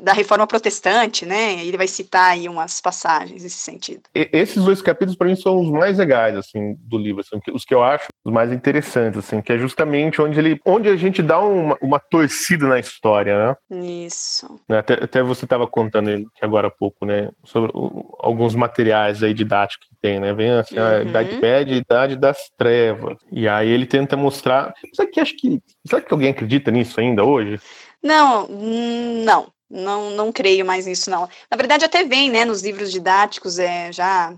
[0.00, 1.64] da reforma protestante, né?
[1.64, 4.02] Ele vai citar aí umas passagens nesse sentido.
[4.14, 7.74] Esses dois capítulos para mim são os mais legais assim do livro, assim, os que
[7.74, 11.38] eu acho os mais interessantes, assim, que é justamente onde ele, onde a gente dá
[11.38, 14.06] uma, uma torcida na história, né?
[14.06, 14.60] Isso.
[14.68, 17.70] Né, até, até você estava contando agora há pouco, né, sobre
[18.18, 20.32] alguns materiais aí didáticos que tem, né?
[20.32, 20.84] Vem assim, uhum.
[20.84, 23.16] a idade média a idade das trevas.
[23.30, 24.74] E aí ele tenta mostrar.
[24.94, 27.60] Será que acho que será que alguém acredita nisso ainda hoje?
[28.02, 29.52] Não, não.
[29.68, 31.28] Não, não creio mais nisso, não.
[31.50, 34.34] Na verdade, até vem, né, nos livros didáticos, é, já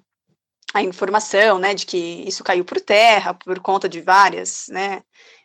[0.75, 5.03] a informação, né, de que isso caiu por terra por conta de várias, né,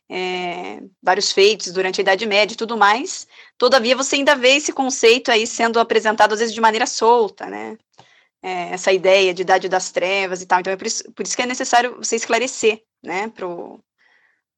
[0.10, 3.28] é, vários feitos durante a Idade Média e tudo mais.
[3.58, 7.78] Todavia, você ainda vê esse conceito aí sendo apresentado, às vezes, de maneira solta, né,
[8.42, 10.60] é, essa ideia de Idade das Trevas e tal.
[10.60, 13.84] Então, é por isso, por isso que é necessário você esclarecer, né, pro,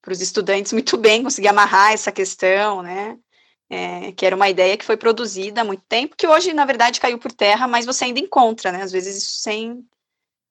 [0.08, 3.18] os estudantes muito bem conseguir amarrar essa questão, né?
[3.68, 7.00] É, que era uma ideia que foi produzida há muito tempo, que hoje, na verdade,
[7.00, 8.84] caiu por terra, mas você ainda encontra, né?
[8.84, 9.84] Às vezes isso sem,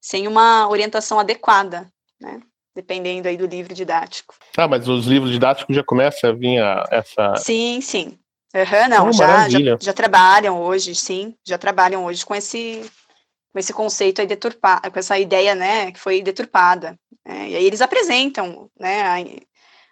[0.00, 1.88] sem uma orientação adequada,
[2.20, 2.40] né?
[2.74, 4.35] Dependendo aí do livro didático.
[4.57, 7.37] Ah, mas os livros didáticos já começam a vir a essa.
[7.37, 8.18] Sim, sim.
[8.55, 12.88] Uhum, não, oh, já, já, já, trabalham hoje, sim, já trabalham hoje com esse,
[13.53, 16.96] com esse conceito aí deturpado, com essa ideia, né, que foi deturpada.
[17.27, 19.42] Né, e aí eles apresentam, né,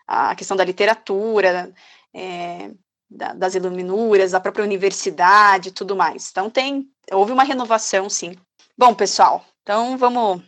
[0.07, 1.73] a, a questão da literatura,
[2.15, 2.71] é,
[3.17, 6.29] da, das iluminuras, da própria universidade e tudo mais.
[6.31, 8.37] Então tem, houve uma renovação, sim.
[8.77, 10.43] Bom, pessoal, então vamos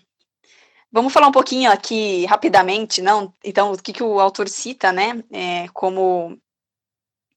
[0.90, 3.32] vamos falar um pouquinho aqui rapidamente, não?
[3.42, 6.38] Então, o que, que o autor cita, né, é, como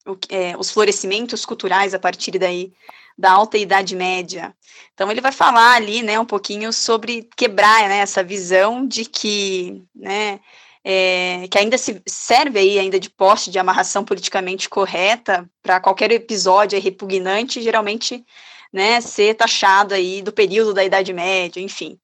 [0.06, 2.72] o, é, os florescimentos culturais a partir daí
[3.18, 4.56] da alta idade média.
[4.94, 9.84] Então ele vai falar ali, né, um pouquinho sobre quebrar né, essa visão de que,
[9.96, 10.40] né,
[10.90, 16.14] é, que ainda se serve aí ainda de poste de amarração politicamente correta para qualquer
[16.14, 18.26] episódio repugnante, geralmente,
[18.72, 22.00] né, ser taxado aí do período da Idade Média, enfim.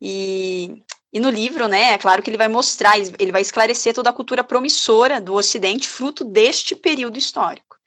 [0.00, 0.80] E
[1.12, 4.12] e no livro, né, é claro que ele vai mostrar, ele vai esclarecer toda a
[4.12, 7.78] cultura promissora do Ocidente, fruto deste período histórico.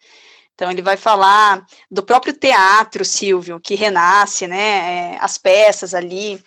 [0.55, 6.43] Então, ele vai falar do próprio teatro, Silvio, que renasce, né, é, as peças ali,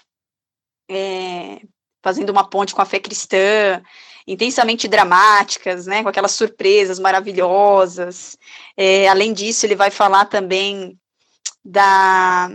[0.90, 1.60] é,
[2.04, 3.82] fazendo uma ponte com a fé cristã,
[4.26, 8.36] intensamente dramáticas, né, com aquelas surpresas maravilhosas.
[8.76, 10.98] É, além disso, ele vai falar também
[11.64, 12.50] da,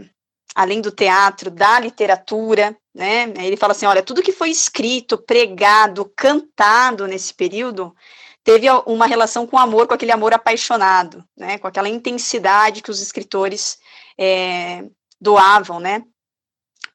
[0.53, 3.33] além do teatro, da literatura, né?
[3.37, 7.95] Ele fala assim, olha, tudo que foi escrito, pregado, cantado nesse período
[8.43, 11.57] teve uma relação com o amor, com aquele amor apaixonado, né?
[11.57, 13.79] Com aquela intensidade que os escritores
[14.15, 14.83] é,
[15.19, 16.03] doavam, né?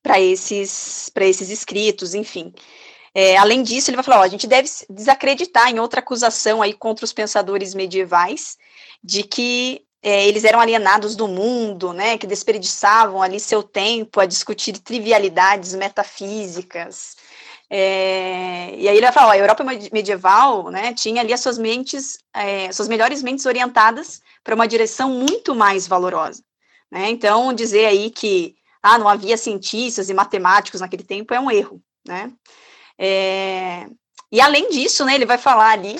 [0.04, 2.52] Para esses, esses escritos, enfim.
[3.14, 6.74] É, além disso, ele vai falar: ó, a gente deve desacreditar em outra acusação aí
[6.74, 8.56] contra os pensadores medievais
[9.02, 14.26] de que é, eles eram alienados do mundo, né, que desperdiçavam ali seu tempo a
[14.26, 17.16] discutir trivialidades metafísicas.
[17.70, 21.56] É, e aí ele vai falar, ó, a Europa medieval, né, tinha ali as suas
[21.56, 26.42] mentes, é, suas melhores mentes orientadas para uma direção muito mais valorosa.
[26.90, 27.08] Né?
[27.08, 28.54] Então, dizer aí que
[28.84, 32.32] ah, não havia cientistas e matemáticos naquele tempo é um erro, né?
[32.98, 33.86] É,
[34.30, 35.96] e além disso, né, ele vai falar ali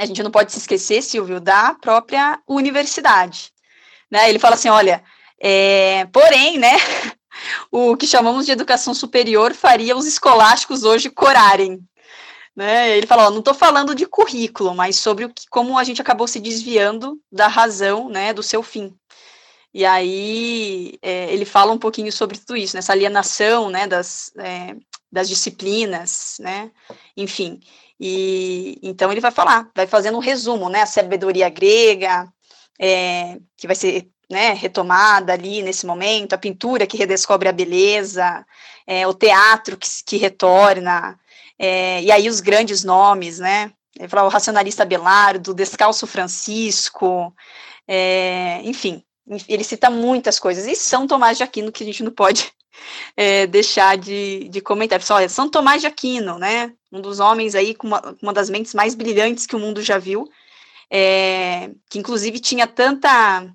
[0.00, 3.52] a gente não pode se esquecer, Silvio, da própria universidade.
[4.10, 4.30] Né?
[4.30, 5.04] Ele fala assim: olha,
[5.38, 6.72] é, porém, né,
[7.70, 11.80] o que chamamos de educação superior faria os escolásticos hoje corarem.
[12.56, 12.96] Né?
[12.96, 16.26] Ele fala: não estou falando de currículo, mas sobre o que, como a gente acabou
[16.26, 18.96] se desviando da razão né, do seu fim.
[19.72, 24.74] E aí é, ele fala um pouquinho sobre tudo isso, nessa alienação né, das, é,
[25.10, 26.70] das disciplinas, né?
[27.16, 27.60] enfim.
[27.98, 30.82] E então ele vai falar, vai fazendo um resumo, né?
[30.82, 32.26] A sabedoria grega,
[32.80, 38.46] é, que vai ser né, retomada ali nesse momento, a pintura que redescobre a beleza,
[38.86, 41.18] é, o teatro que, que retorna,
[41.58, 43.70] é, e aí os grandes nomes, né?
[43.98, 47.34] Ele fala o racionalista Belardo, o Descalço Francisco,
[47.86, 49.04] é, enfim,
[49.48, 52.52] ele cita muitas coisas, e São Tomás de Aquino, que a gente não pode
[53.16, 54.98] é, deixar de, de comentar.
[54.98, 56.72] Pessoal, olha, São Tomás de Aquino, né?
[56.92, 59.98] Um dos homens aí com uma, uma das mentes mais brilhantes que o mundo já
[59.98, 60.28] viu,
[60.90, 63.48] é, que inclusive tinha tanta,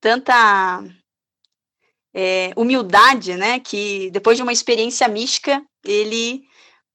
[0.00, 0.82] tanta
[2.14, 3.60] é, humildade, né?
[3.60, 6.42] Que depois de uma experiência mística, ele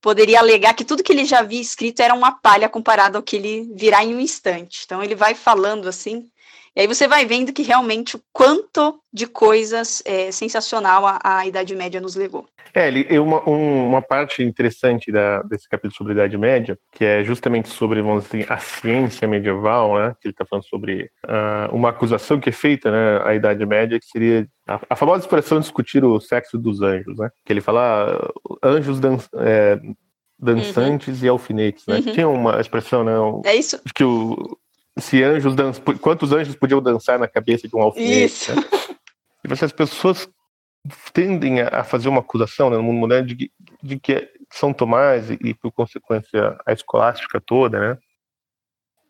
[0.02, 3.36] poderia alegar que tudo que ele já havia escrito era uma palha comparado ao que
[3.36, 4.82] ele virá em um instante.
[4.84, 6.28] Então ele vai falando assim
[6.76, 11.46] e aí você vai vendo que realmente o quanto de coisas é, sensacional a, a,
[11.46, 12.46] Idade Média nos levou.
[12.74, 17.04] É, ele, uma, um, uma parte interessante da, desse capítulo sobre a Idade Média, que
[17.04, 20.16] é justamente sobre, vamos dizer, a ciência medieval, né?
[20.22, 24.00] Que ele está falando sobre uh, uma acusação que é feita, né, à Idade Média,
[24.00, 27.30] que seria a, a, famosa expressão discutir o sexo dos anjos, né?
[27.46, 29.78] Que ele fala uh, anjos dan, é,
[30.40, 31.26] dançantes uhum.
[31.26, 31.98] e alfinetes, né?
[31.98, 32.14] Uhum.
[32.14, 33.14] Tinha uma expressão, né?
[33.44, 33.82] É isso.
[33.94, 34.58] Que o
[35.00, 35.56] se anjos
[36.02, 38.26] quantos anjos podiam dançar na cabeça de um alfinete?
[38.26, 38.56] Isso.
[38.56, 38.62] Né?
[39.44, 40.30] E as pessoas
[41.14, 45.38] tendem a fazer uma acusação né, no mundo moderno de, de que São Tomás e,
[45.44, 47.98] e, por consequência, a escolástica toda, né,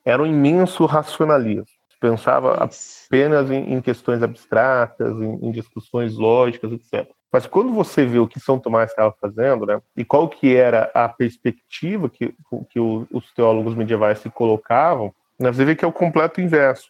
[0.03, 1.65] era um imenso racionalismo.
[1.99, 3.05] Pensava Isso.
[3.07, 7.07] apenas em, em, questões abstratas, em, em, discussões lógicas, etc.
[7.31, 10.91] Mas quando você vê o que São Tomás estava fazendo, né, e qual que era
[10.93, 12.33] a perspectiva que,
[12.69, 15.51] que os teólogos medievais se colocavam, né?
[15.51, 16.89] Você vê que é o completo inverso.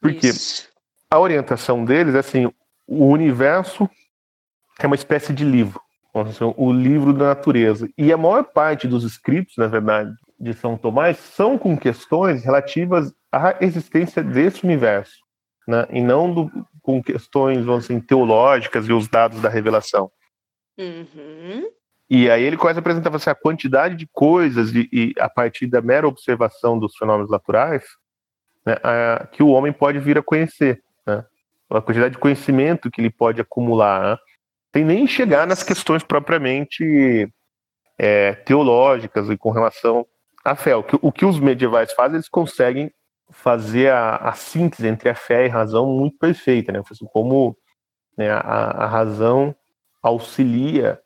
[0.00, 0.68] Porque Isso.
[1.10, 2.52] a orientação deles é assim:
[2.86, 3.88] o universo
[4.80, 5.80] é uma espécie de livro,
[6.56, 7.88] o livro da natureza.
[7.96, 13.12] E a maior parte dos escritos, na verdade, de São Tomás são com questões relativas
[13.32, 15.18] à existência desse universo,
[15.66, 15.86] né?
[15.90, 16.50] e não do,
[16.80, 20.10] com questões vamos assim, teológicas e os dados da revelação.
[20.78, 21.68] Uhum.
[22.10, 25.66] E aí ele começa a apresentar assim, a quantidade de coisas e, e, a partir
[25.66, 27.84] da mera observação dos fenômenos naturais
[28.64, 31.24] né, a, que o homem pode vir a conhecer, né?
[31.70, 34.18] a quantidade de conhecimento que ele pode acumular, né?
[34.74, 37.30] sem nem chegar nas questões propriamente
[37.98, 40.06] é, teológicas e com relação
[40.44, 40.76] à fé.
[40.76, 42.90] O que, o que os medievais fazem, eles conseguem
[43.30, 46.80] fazer a, a, síntese entre a fé e a razão muito perfeita, né?
[46.90, 47.56] Assim, como
[48.16, 49.54] né, a, a razão
[50.02, 50.98] auxilia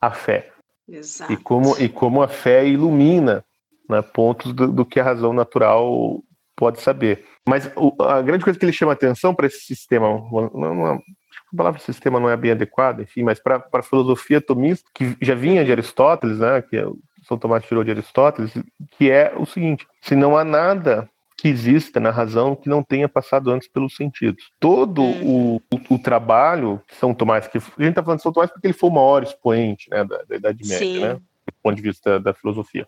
[0.00, 0.52] a fé.
[0.88, 1.32] Exato.
[1.32, 3.44] E como, e como a fé ilumina
[3.88, 6.22] né, pontos do, do, que a razão natural
[6.56, 7.24] pode saber.
[7.48, 11.56] Mas o, a grande coisa que ele chama atenção para esse sistema, não, não, a
[11.56, 15.64] palavra sistema não é bem adequada, enfim, mas para a filosofia tomista, que já vinha
[15.64, 16.84] de Aristóteles, né, que é
[17.26, 18.52] São Tomás tirou de Aristóteles,
[18.92, 23.08] que é o seguinte: se não há nada que exista na razão que não tenha
[23.08, 24.50] passado antes pelos sentidos.
[24.58, 25.56] Todo uhum.
[25.70, 28.50] o, o, o, trabalho de São Tomás, que a gente está falando de São Tomás
[28.50, 31.00] porque ele foi o maior expoente né, da, da Idade Média, Sim.
[31.00, 32.86] né, do ponto de vista da filosofia.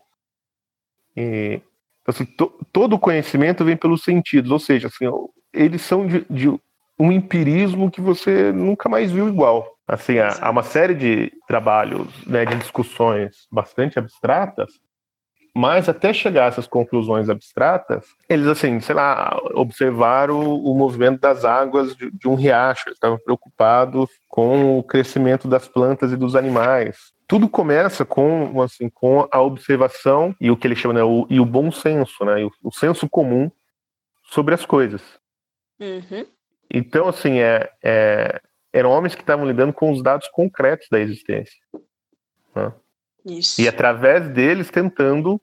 [1.15, 1.61] E,
[2.01, 5.05] então, assim, to, todo o conhecimento vem pelos sentidos, ou seja, assim,
[5.53, 6.49] eles são de, de
[6.99, 9.77] um empirismo que você nunca mais viu igual.
[9.87, 14.73] Assim, há, há uma série de trabalhos, né, de discussões bastante abstratas
[15.59, 21.45] mas até chegar a essas conclusões abstratas, eles, assim, sei lá, observaram o, movimento das
[21.45, 27.13] águas de, de um riacho, estavam preocupados com o crescimento das plantas e dos animais.
[27.27, 31.41] Tudo começa com, assim, com a observação e o que ele chama, né, o, e
[31.41, 33.51] o bom senso, né, o, o senso comum
[34.31, 35.03] sobre as coisas.
[35.81, 36.25] Uhum.
[36.73, 38.41] Então, assim, é, é,
[38.73, 41.59] eram homens que estavam lidando com os dados concretos da existência.
[42.55, 42.73] Né?
[43.59, 45.41] E através deles tentando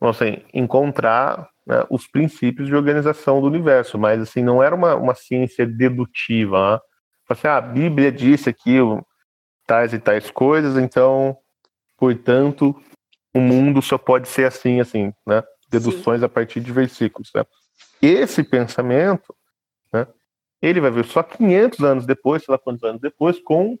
[0.00, 5.14] assim, encontrar né, os princípios de organização do universo, mas assim não era uma, uma
[5.14, 6.74] ciência dedutiva.
[6.74, 6.80] Né?
[7.28, 8.78] Assim, ah, a Bíblia disse aqui
[9.66, 11.36] tais e tais coisas, então,
[11.96, 12.78] portanto,
[13.34, 15.42] o mundo só pode ser assim, assim, né?
[15.68, 16.26] Deduções Sim.
[16.26, 17.30] a partir de versículos.
[17.34, 17.44] Né?
[18.00, 19.34] Esse pensamento,
[19.92, 20.06] né,
[20.62, 23.76] ele vai vir só 500 anos depois, sei lá quantos anos depois, com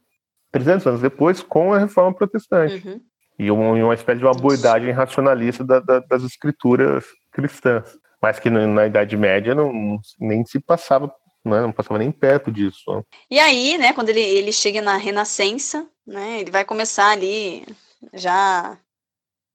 [0.50, 2.88] 300 anos depois, com a Reforma Protestante.
[2.88, 3.00] Uhum
[3.38, 8.86] e uma espécie de uma abordagem racionalista da, da, das escrituras cristãs, mas que na
[8.86, 11.12] Idade Média não, nem se passava,
[11.44, 13.04] né, não passava nem perto disso.
[13.30, 17.66] E aí, né, quando ele, ele chega na Renascença, né, ele vai começar ali
[18.14, 18.78] já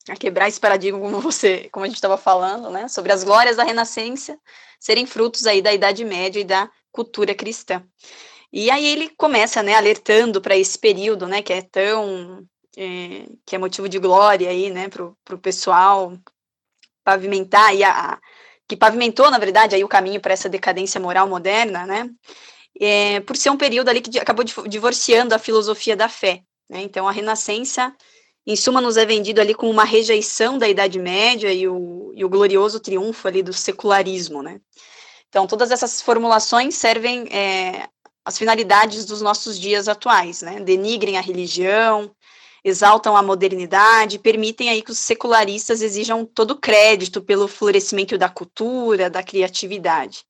[0.10, 3.56] a quebrar esse paradigma, como você, como a gente estava falando, né, sobre as glórias
[3.56, 4.38] da Renascença
[4.80, 7.84] serem frutos aí da Idade Média e da cultura cristã.
[8.54, 12.46] E aí ele começa, né, alertando para esse período, né, que é tão
[12.78, 16.18] é, que é motivo de glória aí, né, para o pessoal
[17.04, 18.20] pavimentar e a,
[18.68, 22.10] que pavimentou, na verdade, aí o caminho para essa decadência moral moderna, né,
[22.80, 27.08] é, por ser um período ali que acabou divorciando a filosofia da fé, né, então
[27.08, 27.94] a Renascença,
[28.48, 32.24] em suma, nos é vendido ali como uma rejeição da Idade Média e o, e
[32.24, 34.62] o glorioso triunfo ali do secularismo, né,
[35.28, 37.90] então todas essas formulações servem é,
[38.24, 42.10] as finalidades dos nossos dias atuais, né, denigrem a religião,
[42.64, 48.30] exaltam a modernidade, permitem aí que os secularistas exijam todo o crédito pelo florescimento da
[48.30, 50.24] cultura, da criatividade.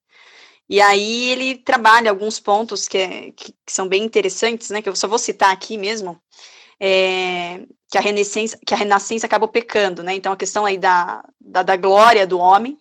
[0.69, 4.88] E aí ele trabalha alguns pontos que, é, que, que são bem interessantes, né, que
[4.88, 6.21] eu só vou citar aqui mesmo,
[6.79, 11.23] é, que, a renascença, que a Renascença acabou pecando, né, então a questão aí da,
[11.39, 12.77] da, da glória do homem,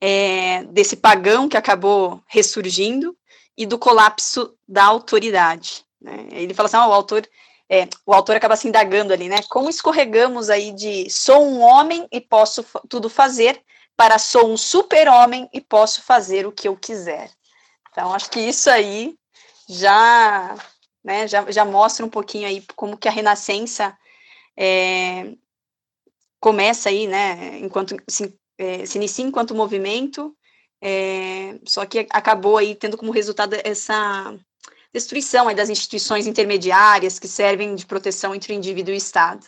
[0.00, 3.16] é, desse pagão que acabou ressurgindo,
[3.58, 5.84] e do colapso da autoridade.
[6.00, 6.28] Né?
[6.30, 7.28] Ele fala assim, oh, o autor
[7.70, 9.42] é, o autor acaba se indagando ali, né?
[9.50, 13.62] Como escorregamos aí de sou um homem e posso tudo fazer
[13.96, 17.30] para sou um super-homem e posso fazer o que eu quiser.
[17.90, 19.18] Então, acho que isso aí
[19.68, 20.54] já,
[21.04, 23.96] né, já, já mostra um pouquinho aí como que a Renascença
[24.56, 25.34] é,
[26.40, 30.34] começa aí, né, enquanto se, é, se inicia enquanto movimento,
[30.80, 34.32] é, só que acabou aí tendo como resultado essa
[34.92, 39.46] destruição das instituições intermediárias que servem de proteção entre o indivíduo e o Estado,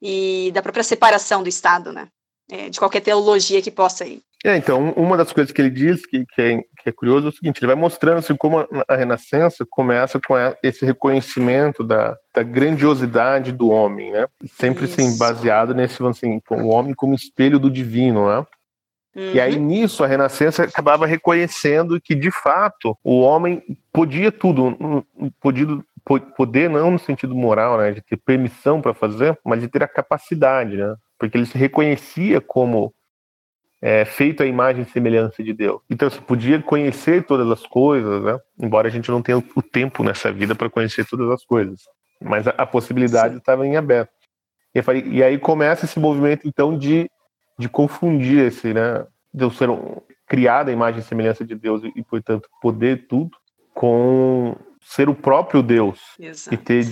[0.00, 2.08] e da própria separação do Estado, né?
[2.50, 4.22] É, de qualquer teologia que possa ir.
[4.44, 7.28] É, então, uma das coisas que ele diz que, que, é, que é curioso é
[7.30, 12.42] o seguinte: ele vai mostrando assim, como a, Renascença começa com esse reconhecimento da, da,
[12.42, 14.26] grandiosidade do homem, né?
[14.56, 18.46] Sempre assim, baseado nesse assim, o homem como espelho do divino, né?
[19.14, 19.32] Uhum.
[19.32, 19.64] E aí uhum.
[19.64, 25.04] nisso a Renascença acabava reconhecendo que de fato o homem podia tudo,
[25.40, 25.66] podia,
[26.36, 29.88] poder não no sentido moral, né, de ter permissão para fazer, mas de ter a
[29.88, 32.94] capacidade, né, porque ele se reconhecia como
[33.80, 35.80] é, feito a imagem e semelhança de Deus.
[35.88, 38.38] Então você podia conhecer todas as coisas, né?
[38.60, 41.82] embora a gente não tenha o tempo nessa vida para conhecer todas as coisas,
[42.20, 44.10] mas a, a possibilidade estava em aberto.
[44.74, 44.80] E,
[45.16, 47.10] e, aí começa esse movimento então de,
[47.58, 49.04] de confundir esse, né?
[49.32, 49.96] Deus ser um,
[50.26, 53.30] criado a imagem e semelhança de Deus e, portanto poder tudo
[53.74, 56.54] com ser o próprio Deus Exato.
[56.54, 56.84] e ter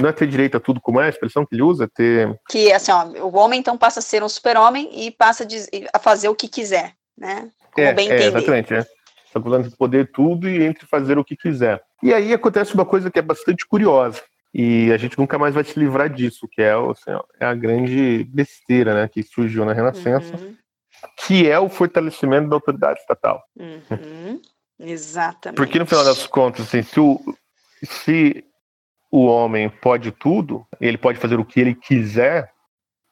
[0.00, 2.72] não é ter direito a tudo como é a expressão que ele usa ter que
[2.72, 5.46] assim ó, o homem então passa a ser um super-homem e passa
[5.92, 8.86] a fazer o que quiser né como é, bem é, exatamente é.
[9.30, 11.80] Está falando de poder tudo e entre fazer o que quiser.
[12.02, 14.20] E aí acontece uma coisa que é bastante curiosa.
[14.52, 18.24] E a gente nunca mais vai se livrar disso, que é, assim, é a grande
[18.24, 20.56] besteira né, que surgiu na Renascença, uhum.
[21.24, 23.42] que é o fortalecimento da autoridade estatal.
[23.56, 24.40] Uhum.
[24.78, 25.56] Exatamente.
[25.56, 27.20] Porque no final das contas, assim, se, o,
[27.84, 28.44] se
[29.10, 32.50] o homem pode tudo, ele pode fazer o que ele quiser,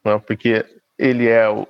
[0.05, 0.67] né, porque
[0.99, 1.67] ele é o,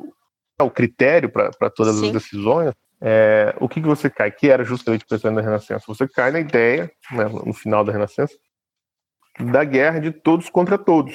[0.59, 2.07] é o critério para todas Sim.
[2.07, 4.31] as decisões, é, o que, que você cai?
[4.31, 5.85] Que era justamente o pensamento da Renascença.
[5.87, 8.35] Você cai na ideia, né, no final da Renascença,
[9.39, 11.15] da guerra de todos contra todos.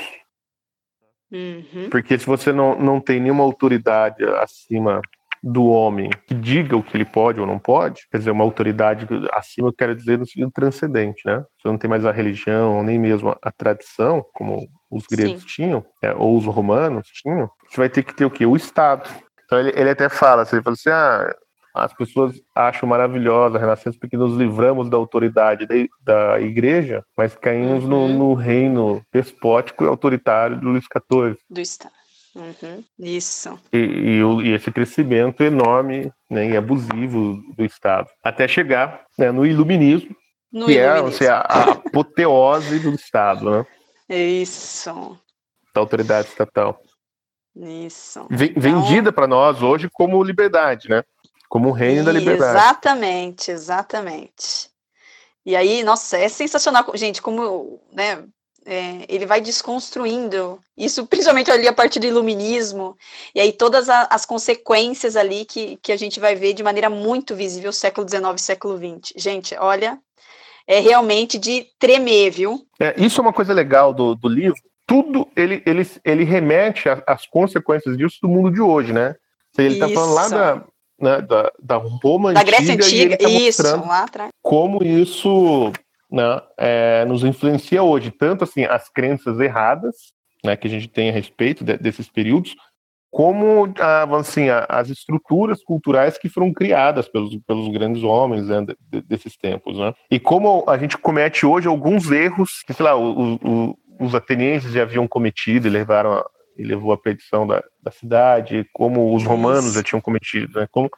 [1.32, 1.90] Uhum.
[1.90, 5.02] Porque se você não, não tem nenhuma autoridade acima
[5.44, 9.06] do homem que diga o que ele pode ou não pode, quer dizer, uma autoridade
[9.34, 11.44] acima, eu quero dizer no sentido transcendente, né?
[11.60, 15.48] Você não tem mais a religião, nem mesmo a, tradição, como os gregos Sim.
[15.48, 18.46] tinham, é, ou os romanos tinham, você vai ter que ter o quê?
[18.46, 19.10] O Estado.
[19.44, 21.36] Então ele, ele até fala, assim, ele fala assim, ah,
[21.74, 25.68] as pessoas acham maravilhosa a Renascença porque nos livramos da autoridade
[26.02, 27.90] da, igreja, mas caímos uhum.
[27.90, 31.38] no, no, reino despótico e autoritário do Luís XIV.
[31.50, 31.94] Do Estado.
[32.36, 33.60] Uhum, isso.
[33.72, 38.10] E, e, e, esse crescimento enorme né, e abusivo do Estado.
[38.24, 40.16] Até chegar né, no iluminismo,
[40.52, 41.26] no que é, iluminismo.
[41.26, 43.50] é a, a apoteose do Estado.
[43.52, 43.66] Né?
[44.42, 45.18] Isso.
[45.74, 46.80] Da autoridade estatal.
[47.56, 48.26] Isso.
[48.30, 49.14] Vendida então...
[49.14, 51.04] para nós hoje como liberdade, né?
[51.54, 52.58] Como o reino e, da liberdade.
[52.58, 54.72] Exatamente, exatamente.
[55.46, 58.24] E aí, nossa, é sensacional, gente, como né,
[58.66, 62.98] é, ele vai desconstruindo isso, principalmente ali a partir do iluminismo,
[63.36, 66.90] e aí todas a, as consequências ali que, que a gente vai ver de maneira
[66.90, 69.14] muito visível século XIX século XX.
[69.16, 70.00] Gente, olha,
[70.66, 72.66] é realmente de tremer, viu?
[72.80, 74.58] É, isso é uma coisa legal do, do livro.
[74.88, 79.16] Tudo ele, ele, ele remete às consequências disso do mundo de hoje, né?
[79.56, 80.66] Ele está falando lá da,
[81.04, 84.32] né, da, da Roma da antiga, Grécia Antiga, tá isso, lá atrás.
[84.42, 85.72] Como isso
[86.12, 89.96] né, é, nos influencia hoje, tanto assim as crenças erradas
[90.44, 92.56] né, que a gente tem a respeito de, desses períodos,
[93.12, 93.72] como
[94.18, 99.78] assim, as estruturas culturais que foram criadas pelos, pelos grandes homens né, de, desses tempos.
[99.78, 99.94] Né?
[100.10, 104.72] E como a gente comete hoje alguns erros que, sei lá, o, o, os atenienses
[104.72, 106.26] já haviam cometido e levaram a,
[106.58, 110.68] e levou à perdição da, da cidade, como os romanos já tinham cometido, né?
[110.72, 110.90] Como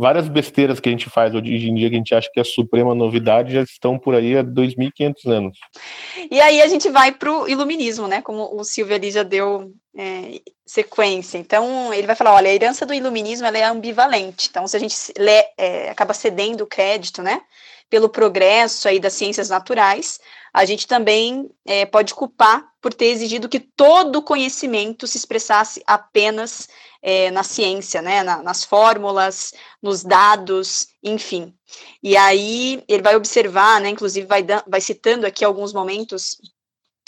[0.00, 2.42] várias besteiras que a gente faz hoje em dia que a gente acha que é
[2.42, 5.58] a suprema novidade já estão por aí há 2.500 anos.
[6.30, 8.22] E aí a gente vai para o iluminismo, né?
[8.22, 11.36] Como o Silvio ali já deu é, sequência.
[11.36, 14.48] Então ele vai falar, olha, a herança do iluminismo ela é ambivalente.
[14.48, 17.42] Então se a gente lê, é, acaba cedendo crédito, né?
[17.90, 20.20] Pelo progresso aí das ciências naturais,
[20.52, 25.82] a gente também é, pode culpar por ter exigido que todo o conhecimento se expressasse
[25.86, 26.68] apenas
[27.02, 31.54] é, na ciência, né, na, nas fórmulas, nos dados, enfim.
[32.02, 36.38] E aí ele vai observar, né, inclusive vai, vai citando aqui alguns momentos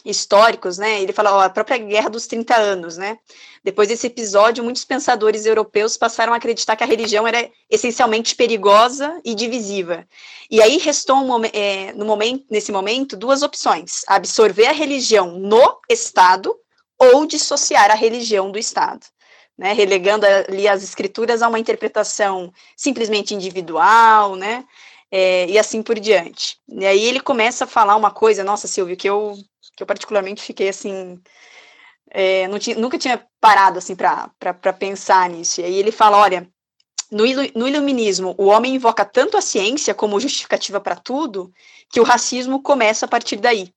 [0.04, 1.00] históricos, né?
[1.00, 3.18] Ele fala, ó, a própria Guerra dos 30 Anos, né?
[3.62, 9.20] Depois desse episódio, muitos pensadores europeus passaram a acreditar que a religião era essencialmente perigosa
[9.24, 10.06] e divisiva.
[10.50, 15.78] E aí restou um, é, no momento, nesse momento duas opções: absorver a religião no
[15.88, 16.54] Estado
[16.98, 19.06] ou dissociar a religião do Estado.
[19.56, 24.64] Né, relegando ali as escrituras a uma interpretação simplesmente individual, né,
[25.10, 26.56] é, e assim por diante.
[26.66, 29.36] E aí ele começa a falar uma coisa, nossa, Silvio, que eu
[29.76, 31.20] que eu particularmente fiquei assim,
[32.10, 35.60] é, tinha, nunca tinha parado assim para pensar nisso.
[35.60, 36.48] E aí ele fala, olha,
[37.10, 41.52] no, no iluminismo, o homem invoca tanto a ciência como justificativa para tudo,
[41.90, 43.72] que o racismo começa a partir daí.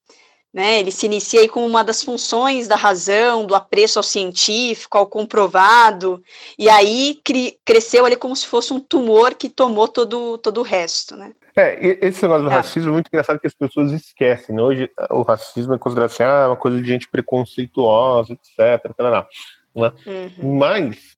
[0.54, 4.98] Né, ele se inicia aí como uma das funções da razão, do apreço ao científico,
[4.98, 6.24] ao comprovado,
[6.58, 10.64] e aí cri, cresceu ali como se fosse um tumor que tomou todo, todo o
[10.64, 11.34] resto, né?
[11.58, 12.56] É, esse negócio do ah.
[12.56, 14.56] racismo é muito engraçado que as pessoas esquecem.
[14.56, 14.62] Né?
[14.62, 18.94] Hoje o racismo é considerado assim, ah, uma coisa de gente preconceituosa, etc.
[19.00, 19.92] Né?
[20.06, 20.58] Uhum.
[20.58, 21.16] Mas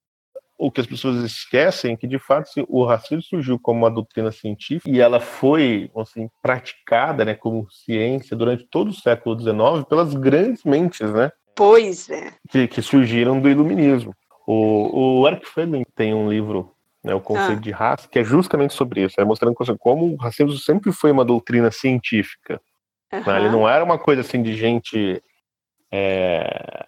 [0.58, 4.32] o que as pessoas esquecem é que, de fato, o racismo surgiu como uma doutrina
[4.32, 10.14] científica e ela foi assim, praticada né, como ciência durante todo o século XIX pelas
[10.14, 11.30] grandes mentes, né?
[11.54, 12.32] Pois é.
[12.48, 14.14] Que, que surgiram do iluminismo.
[14.46, 16.72] O, o Eric Fleming tem um livro,
[17.04, 17.62] né, o conceito ah.
[17.62, 21.24] de raça, que é justamente sobre isso, é mostrando como o racismo sempre foi uma
[21.24, 22.60] doutrina científica.
[23.12, 23.22] Uhum.
[23.24, 23.40] Né?
[23.40, 25.22] Ele não era uma coisa assim de gente
[25.92, 26.86] é,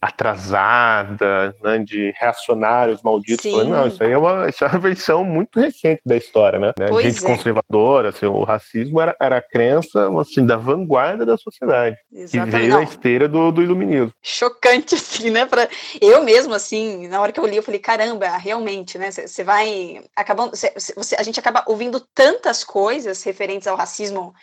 [0.00, 3.50] atrasada, né, de reacionários malditos.
[3.50, 6.72] Falando, não, isso aí é uma, isso é uma versão muito recente da história, né?
[6.88, 7.26] Pois gente é.
[7.26, 11.96] conservadora, assim, o racismo era, era a crença assim, da vanguarda da sociedade.
[12.10, 12.50] Exatamente.
[12.50, 14.12] Que veio na esteira do, do iluminismo.
[14.22, 15.44] Chocante, assim, né?
[15.44, 15.68] Pra...
[16.00, 19.10] Eu mesmo, assim, na hora que eu li, eu falei, caramba, realmente, né?
[19.10, 20.56] Você vai acabando.
[20.56, 24.34] Cê, cê, a gente acaba ouvindo tantas coisas referentes ao racismo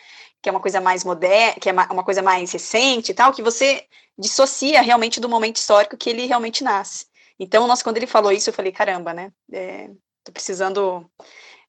[0.42, 3.42] que é uma coisa mais moderna, que é uma coisa mais recente e tal, que
[3.42, 3.84] você
[4.18, 7.06] dissocia realmente do momento histórico que ele realmente nasce.
[7.38, 9.32] Então, nossa, quando ele falou isso, eu falei, caramba, né?
[9.52, 9.88] É,
[10.24, 11.08] tô precisando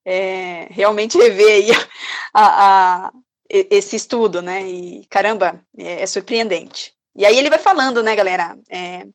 [0.04, 1.72] é, realmente rever aí
[2.34, 3.12] a, a,
[3.50, 4.68] esse estudo, né?
[4.68, 6.94] E caramba, é, é, surpreendente.
[7.16, 8.58] E aí ele vai falando, né, galera?
[8.70, 9.06] É,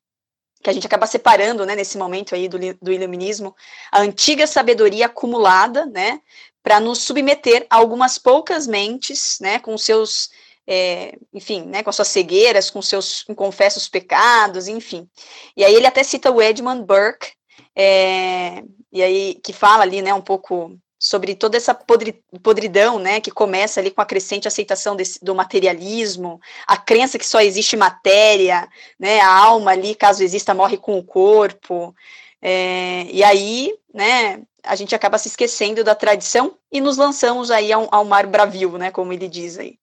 [0.62, 3.55] que a gente acaba separando, né, nesse momento aí do, do iluminismo,
[3.92, 6.22] a antiga sabedoria acumulada, né,
[6.64, 10.30] para nos submeter a algumas poucas mentes, né, com seus,
[10.66, 15.06] é, enfim, né, com as suas cegueiras, com seus inconfessos pecados, enfim.
[15.54, 17.32] E aí ele até cita o Edmund Burke,
[17.76, 23.20] é, e aí que fala ali, né, um pouco sobre toda essa podri, podridão, né,
[23.20, 27.76] que começa ali com a crescente aceitação desse, do materialismo, a crença que só existe
[27.76, 28.66] matéria,
[28.98, 31.94] né, a alma ali, caso exista, morre com o corpo,
[32.40, 37.72] é, e aí, né, a gente acaba se esquecendo da tradição e nos lançamos aí
[37.72, 39.78] ao, ao mar bravio, né, como ele diz aí.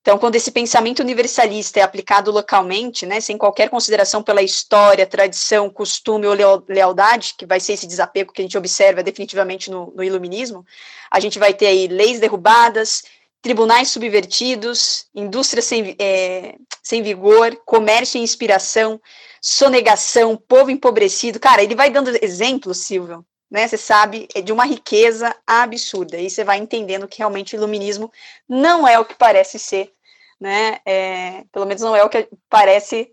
[0.00, 5.70] Então, quando esse pensamento universalista é aplicado localmente, né, sem qualquer consideração pela história, tradição,
[5.70, 6.34] costume ou
[6.68, 10.62] lealdade, que vai ser esse desapego que a gente observa definitivamente no, no iluminismo,
[11.10, 13.02] a gente vai ter aí leis derrubadas,
[13.40, 19.00] tribunais subvertidos, indústria sem, é, sem vigor, comércio e inspiração,
[19.40, 21.40] sonegação, povo empobrecido.
[21.40, 23.24] Cara, ele vai dando exemplos, Silvio,
[23.54, 23.68] né?
[23.68, 26.16] Você sabe, é de uma riqueza absurda.
[26.18, 28.10] E você vai entendendo que realmente o iluminismo
[28.48, 29.92] não é o que parece ser,
[30.40, 30.80] né?
[30.84, 33.12] É, pelo menos não é o que parece,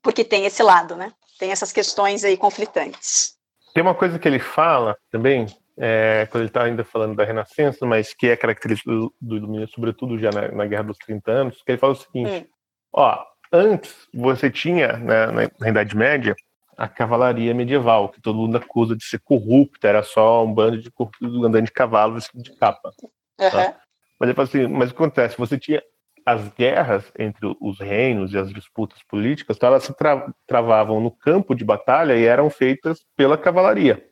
[0.00, 1.12] porque tem esse lado, né?
[1.36, 3.34] Tem essas questões aí conflitantes.
[3.74, 5.46] Tem uma coisa que ele fala também,
[5.76, 9.74] é, quando ele está ainda falando da Renascença, mas que é característica do, do iluminismo,
[9.74, 12.46] sobretudo já na, na, Guerra dos 30 Anos, que ele fala o seguinte: hum.
[12.92, 13.18] ó,
[13.52, 16.36] antes você tinha, né, na, na Idade Média,
[16.76, 20.92] a cavalaria medieval, que todo mundo acusa de ser corrupta, era só um bando de
[21.22, 22.92] andando de cavalo vestido de capa.
[23.40, 23.50] Uhum.
[23.50, 23.76] Tá?
[24.18, 25.38] Mas, assim, mas o que acontece?
[25.38, 25.82] Você tinha
[26.24, 31.10] as guerras entre os reinos e as disputas políticas, então elas se tra travavam no
[31.10, 34.04] campo de batalha e eram feitas pela cavalaria.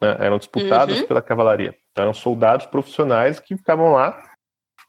[0.00, 0.16] Né?
[0.20, 1.06] Eram disputadas uhum.
[1.06, 1.74] pela cavalaria.
[1.90, 4.22] Então, eram soldados profissionais que ficavam lá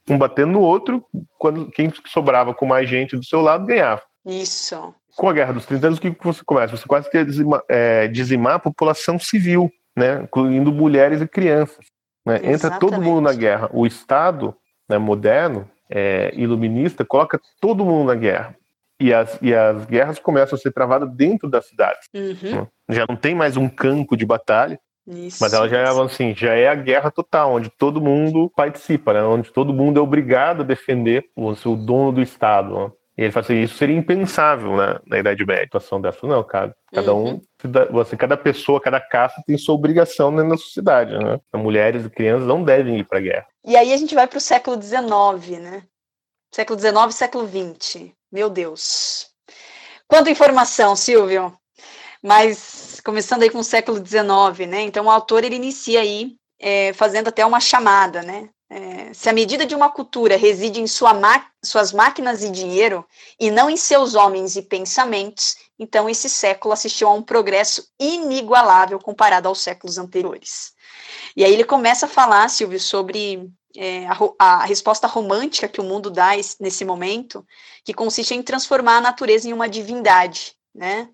[0.07, 1.05] um batendo no outro,
[1.37, 4.01] quando quem sobrava com mais gente do seu lado ganhava.
[4.25, 6.77] Isso com a Guerra dos 30 Anos, o que você começa?
[6.77, 11.85] Você quase quer dizimar, é, dizimar a população civil, né, incluindo mulheres e crianças.
[12.25, 12.39] Né?
[12.41, 13.69] Entra todo mundo na guerra.
[13.73, 14.55] O Estado
[14.87, 18.55] né, moderno, é, iluminista, coloca todo mundo na guerra.
[18.97, 22.07] E as, e as guerras começam a ser travadas dentro das cidades.
[22.15, 22.61] Uhum.
[22.61, 22.67] Né?
[22.89, 26.53] Já não tem mais um campo de batalha, isso, mas ela já é assim, já
[26.53, 29.23] é a guerra total, onde todo mundo participa, né?
[29.23, 32.73] onde todo mundo é obrigado a defender o, o dono do Estado.
[32.73, 32.91] Né?
[33.19, 36.25] E ele fala assim, isso seria impensável né, na Idade Média, situação dessa.
[36.25, 37.41] Não, cara, cada um, uhum.
[37.91, 41.37] você, cada pessoa, cada caça tem sua obrigação na sociedade, né?
[41.53, 43.47] Mulheres e crianças não devem ir para a guerra.
[43.65, 45.83] E aí a gente vai para o século XIX, né?
[46.49, 48.09] Século XIX e século XX.
[48.31, 49.27] Meu Deus.
[50.07, 51.53] Quanta informação, Silvio.
[52.23, 54.83] Mas começando aí com o século XIX, né?
[54.83, 58.47] Então o autor ele inicia aí é, fazendo até uma chamada, né?
[58.71, 61.11] É, se a medida de uma cultura reside em sua
[61.63, 63.03] suas máquinas e dinheiro
[63.39, 68.99] e não em seus homens e pensamentos, então esse século assistiu a um progresso inigualável
[68.99, 70.73] comparado aos séculos anteriores.
[71.35, 75.83] E aí ele começa a falar, Silvio, sobre é, a, a, resposta romântica que o
[75.83, 77.43] mundo dá nesse momento,
[77.83, 81.09] que consiste em transformar a natureza em uma divindade, né?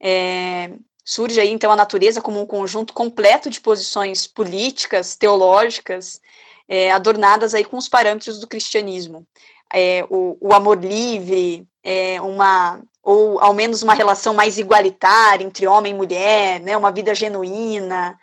[0.00, 0.72] É,
[1.04, 6.20] surge aí então a natureza como um conjunto completo de posições políticas, teológicas
[6.68, 9.26] é, adornadas aí com os parâmetros do cristianismo.
[9.72, 15.66] É, o, o, amor livre, é, uma ou ao menos uma relação mais igualitária entre
[15.66, 18.16] homem e mulher, né, uma vida genuína,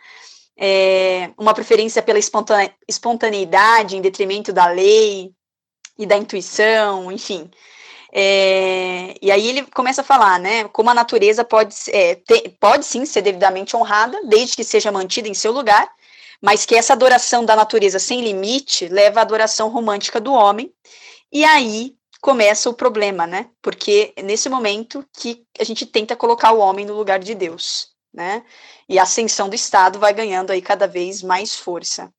[0.56, 2.18] é, uma preferência pela
[2.88, 5.32] espontaneidade em detrimento da lei
[5.98, 7.50] e da intuição, enfim.
[8.12, 12.84] É, e aí ele começa a falar, né, como a natureza pode, é, ter, pode
[12.84, 15.88] sim ser devidamente honrada, desde que seja mantida em seu lugar,
[16.40, 20.72] mas que essa adoração da natureza sem limite leva à adoração romântica do homem,
[21.32, 23.48] e aí começa o problema, né?
[23.62, 27.88] Porque é nesse momento que a gente tenta colocar o homem no lugar de Deus,
[28.12, 28.44] né?
[28.88, 32.12] E a ascensão do Estado vai ganhando aí cada vez mais força.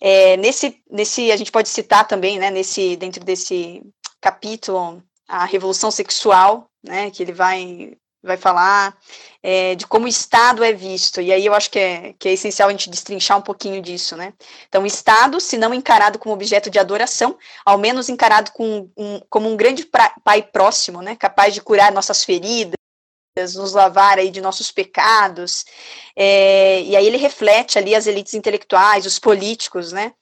[0.00, 3.82] É, nesse, nesse, a gente pode citar também, né, nesse, dentro desse
[4.20, 7.96] capítulo, a revolução sexual, né, que ele vai
[8.26, 8.96] vai falar
[9.42, 12.32] é, de como o Estado é visto, e aí eu acho que é, que é
[12.32, 14.32] essencial a gente destrinchar um pouquinho disso, né?
[14.68, 19.20] Então, o Estado, se não encarado como objeto de adoração, ao menos encarado com, um,
[19.30, 21.14] como um grande pra, pai próximo, né?
[21.14, 22.74] Capaz de curar nossas feridas,
[23.54, 25.64] nos lavar aí de nossos pecados,
[26.16, 30.12] é, e aí ele reflete ali as elites intelectuais, os políticos, né?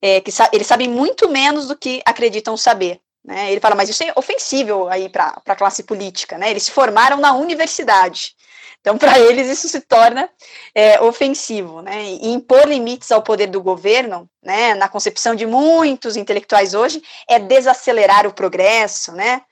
[0.00, 3.00] É, que sa eles sabem muito menos do que acreditam saber.
[3.28, 3.52] Né?
[3.52, 6.50] Ele fala, mas isso é ofensível aí para a classe política, né?
[6.50, 8.34] Eles se formaram na universidade.
[8.80, 10.30] Então, para eles, isso se torna
[10.74, 12.04] é, ofensivo, né?
[12.04, 17.38] E impor limites ao poder do governo, né, na concepção de muitos intelectuais hoje, é
[17.38, 19.42] desacelerar o progresso, né?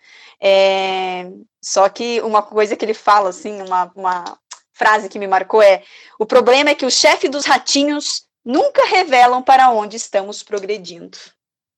[0.41, 1.27] É,
[1.61, 4.39] só que uma coisa que ele fala, assim, uma, uma
[4.73, 5.83] frase que me marcou é:
[6.19, 11.19] o problema é que o chefe dos ratinhos nunca revelam para onde estamos progredindo.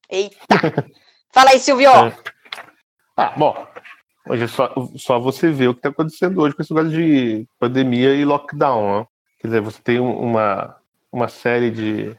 [0.08, 0.46] Eita!
[1.32, 1.90] Fala aí, Silvio.
[1.90, 2.16] É.
[3.16, 3.66] Ah, bom.
[4.28, 7.48] Hoje é só, só você vê o que está acontecendo hoje com esse negócio de
[7.58, 9.00] pandemia e lockdown.
[9.00, 9.06] Né?
[9.40, 10.76] Quer dizer, você tem uma,
[11.10, 12.16] uma série de,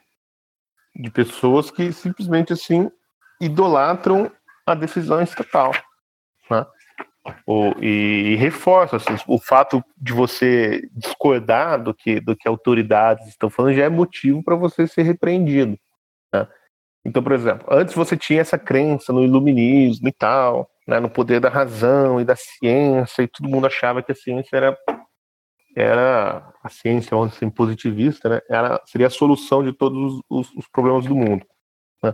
[0.95, 2.91] de pessoas que simplesmente assim
[3.39, 4.31] idolatram
[4.65, 5.71] a decisão estatal.
[6.49, 6.65] Né?
[7.45, 13.27] O, e, e reforça assim, o fato de você discordar do que, do que autoridades
[13.27, 15.77] estão falando já é motivo para você ser repreendido.
[16.33, 16.47] Né?
[17.05, 21.39] Então, por exemplo, antes você tinha essa crença no iluminismo e tal, né, no poder
[21.39, 24.77] da razão e da ciência, e todo mundo achava que a ciência era,
[25.75, 30.67] era a ciência, vamos dizer, positivista, né, era, seria a solução de todos os, os
[30.67, 31.45] problemas do mundo.
[32.03, 32.13] Né.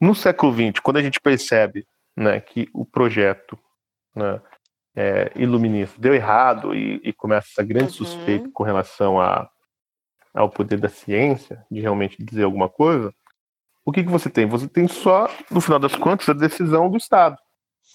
[0.00, 3.58] No século XX, quando a gente percebe né, que o projeto
[4.14, 4.40] né,
[4.94, 7.92] é, iluminista deu errado e, e, começa essa grande uhum.
[7.92, 9.48] suspeita com relação a,
[10.34, 13.14] ao poder da ciência, de realmente dizer alguma coisa,
[13.86, 14.46] o que, que você tem?
[14.46, 17.36] Você tem só, no final das contas, a decisão do Estado,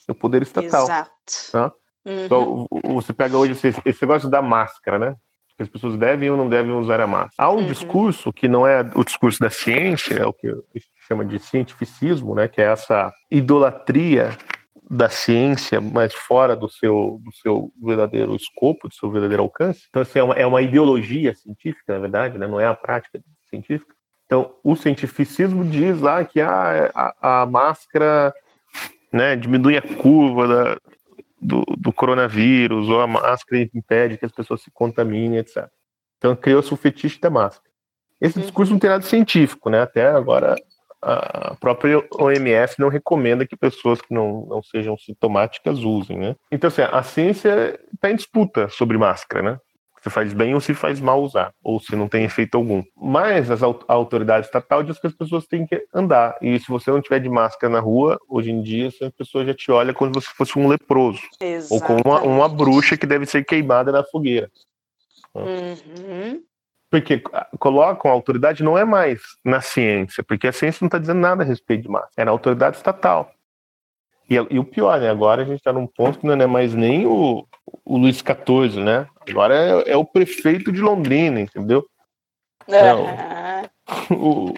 [0.08, 0.86] o poder estatal.
[0.86, 1.12] Exato.
[1.52, 1.74] Tá?
[2.06, 2.26] Uhum.
[2.26, 5.16] Então, você pega hoje esse, esse negócio da máscara, né?
[5.58, 7.34] Que as pessoas devem ou não devem usar a máscara.
[7.38, 7.68] Há um uhum.
[7.68, 10.50] discurso que não é o discurso da ciência, é o que
[11.08, 12.48] chama de cientificismo, né?
[12.48, 14.38] Que é essa idolatria
[14.89, 19.88] da ciência, mas fora do seu, do seu verdadeiro escopo, do seu verdadeiro alcance.
[19.89, 22.48] Então, assim, é uma, é uma ideologia científica, na verdade, né?
[22.48, 23.94] não é a prática científica.
[24.32, 28.34] Então, o cientificismo diz lá que a, a, a máscara
[29.12, 30.78] né, diminui a curva da,
[31.42, 35.68] do, do, coronavírus, ou a máscara impede que as pessoas se contaminem, etc.
[36.18, 37.70] Então, criou-se o fetiche da máscara.
[38.22, 38.44] Esse uhum.
[38.44, 39.82] discurso não tem nada científico, né?
[39.82, 40.56] Até agora,
[41.02, 46.38] a própria OMS não recomenda que pessoas que não, não sejam sintomáticas usem, né?
[46.50, 49.60] Então, assim, a ciência está em disputa sobre máscara, né?
[50.02, 52.84] Se faz bem ou se faz mal usar, ou se não tem efeito algum.
[52.95, 56.36] Mas as, a autoridade estatal diz que as pessoas têm que andar.
[56.41, 59.54] E se você não tiver de máscara na rua, hoje em dia, a pessoa já
[59.54, 61.22] te olha como se você fosse um leproso.
[61.39, 61.72] Exatamente.
[61.72, 64.49] Ou como uma, uma, bruxa que deve ser queimada na fogueira.
[65.36, 66.41] Uhum.
[66.89, 67.22] Porque
[67.58, 71.43] colocam a autoridade não é mais na ciência, porque a ciência não está dizendo nada
[71.43, 73.32] a respeito de máscara, é na autoridade estatal.
[74.32, 75.10] E, e, o pior, né?
[75.10, 77.46] Agora a gente está num ponto que não é mais nem o,
[77.84, 79.06] o Luiz XIV, né?
[79.30, 81.86] Agora é, é o prefeito de Londrina, entendeu?
[82.68, 82.94] É,
[84.16, 84.54] o,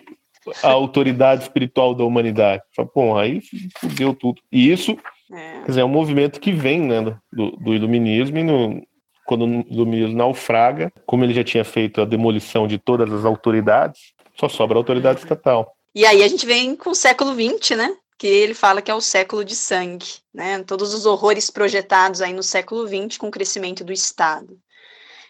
[0.62, 2.62] a autoridade espiritual da humanidade.
[2.94, 3.42] Bom, aí
[3.80, 4.40] fudeu tudo.
[4.52, 4.96] E isso
[5.32, 5.62] é.
[5.62, 7.02] Quer dizer, é um movimento que vem né,
[7.32, 8.86] do, do iluminismo e no,
[9.26, 14.14] quando o iluminismo naufraga, como ele já tinha feito a demolição de todas as autoridades,
[14.36, 15.76] só sobra a autoridade estatal.
[15.96, 17.96] E aí a gente vem com o século XX, né?
[18.18, 20.64] Que ele fala que é o século de sangue, né?
[20.64, 24.58] Todos os horrores projetados aí no século XX com o crescimento do Estado.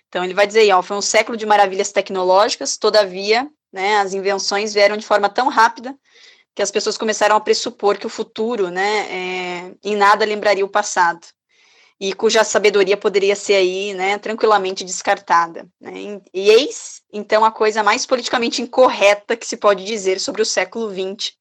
[0.08, 4.72] Então ele vai dizer, ó, foi um século de maravilhas tecnológicas, todavia, né, as invenções
[4.72, 5.98] vieram de forma tão rápida
[6.54, 10.70] que as pessoas começaram a pressupor que o futuro, né, é, em nada lembraria o
[10.70, 11.26] passado
[12.00, 15.68] e cuja sabedoria poderia ser aí, né, tranquilamente descartada.
[15.80, 16.22] Né?
[16.34, 20.92] E eis, então, a coisa mais politicamente incorreta que se pode dizer sobre o século
[20.92, 21.32] XX,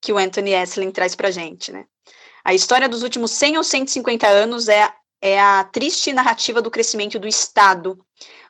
[0.00, 1.84] que o Anthony Esslin traz para gente, né?
[2.44, 4.90] A história dos últimos 100 ou 150 anos é,
[5.20, 7.98] é a triste narrativa do crescimento do Estado,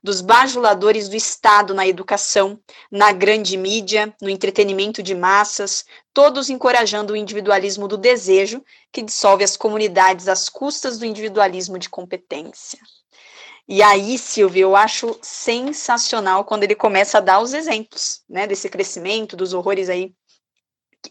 [0.03, 5.85] dos bajuladores do Estado na educação, na grande mídia, no entretenimento de massas,
[6.15, 11.89] todos encorajando o individualismo do desejo, que dissolve as comunidades às custas do individualismo de
[11.89, 12.79] competência.
[13.67, 18.69] E aí, Silvio, eu acho sensacional quando ele começa a dar os exemplos, né, desse
[18.69, 20.15] crescimento, dos horrores aí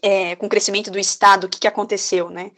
[0.02, 2.50] é, com o crescimento do Estado, o que, que aconteceu, né?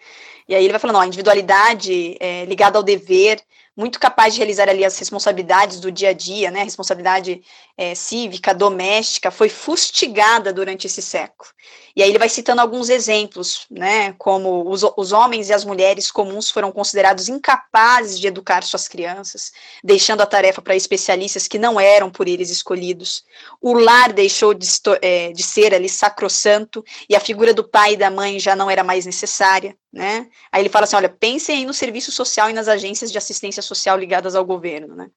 [0.49, 3.41] E aí ele vai falando, ó, individualidade é, ligada ao dever,
[3.81, 7.43] muito capaz de realizar ali as responsabilidades do dia a dia, né, responsabilidade
[7.79, 11.49] é, cívica, doméstica, foi fustigada durante esse século.
[11.97, 16.11] E aí ele vai citando alguns exemplos, né, como os, os homens e as mulheres
[16.11, 19.51] comuns foram considerados incapazes de educar suas crianças,
[19.83, 23.25] deixando a tarefa para especialistas que não eram por eles escolhidos.
[23.63, 24.69] O lar deixou de,
[25.01, 28.71] é, de ser ali sacrossanto e a figura do pai e da mãe já não
[28.71, 29.75] era mais necessária.
[29.93, 30.29] Né?
[30.53, 33.99] Aí ele fala assim: olha, pensem no serviço social e nas agências de assistência social
[33.99, 34.95] ligadas ao governo.
[34.95, 35.11] Né?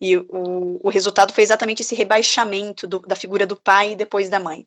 [0.00, 4.28] E o, o resultado foi exatamente esse rebaixamento do, da figura do pai e depois
[4.28, 4.66] da mãe.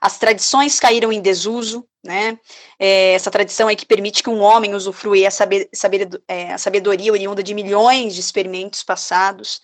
[0.00, 2.38] As tradições caíram em desuso, né?
[2.78, 6.58] É, essa tradição é que permite que um homem usufrua a, saber, saber, é, a
[6.58, 9.60] sabedoria oriunda de milhões de experimentos passados.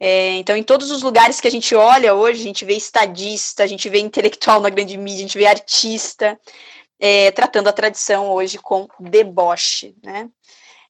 [0.00, 3.64] É, então, em todos os lugares que a gente olha hoje, a gente vê estadista,
[3.64, 6.38] a gente vê intelectual na grande mídia, a gente vê artista,
[6.98, 10.28] é, tratando a tradição hoje com deboche, né?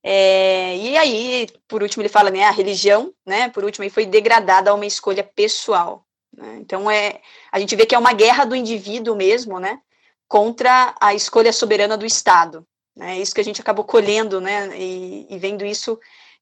[0.02, 4.70] É, e aí, por último, ele fala, né, a religião, né, por último, foi degradada
[4.70, 6.06] a uma escolha pessoal.
[6.34, 6.58] Né?
[6.60, 9.80] Então, é, a gente vê que é uma guerra do indivíduo mesmo, né,
[10.28, 12.64] contra a escolha soberana do Estado.
[12.96, 13.18] Né?
[13.18, 15.98] É isso que a gente acabou colhendo, né, e, e vendo isso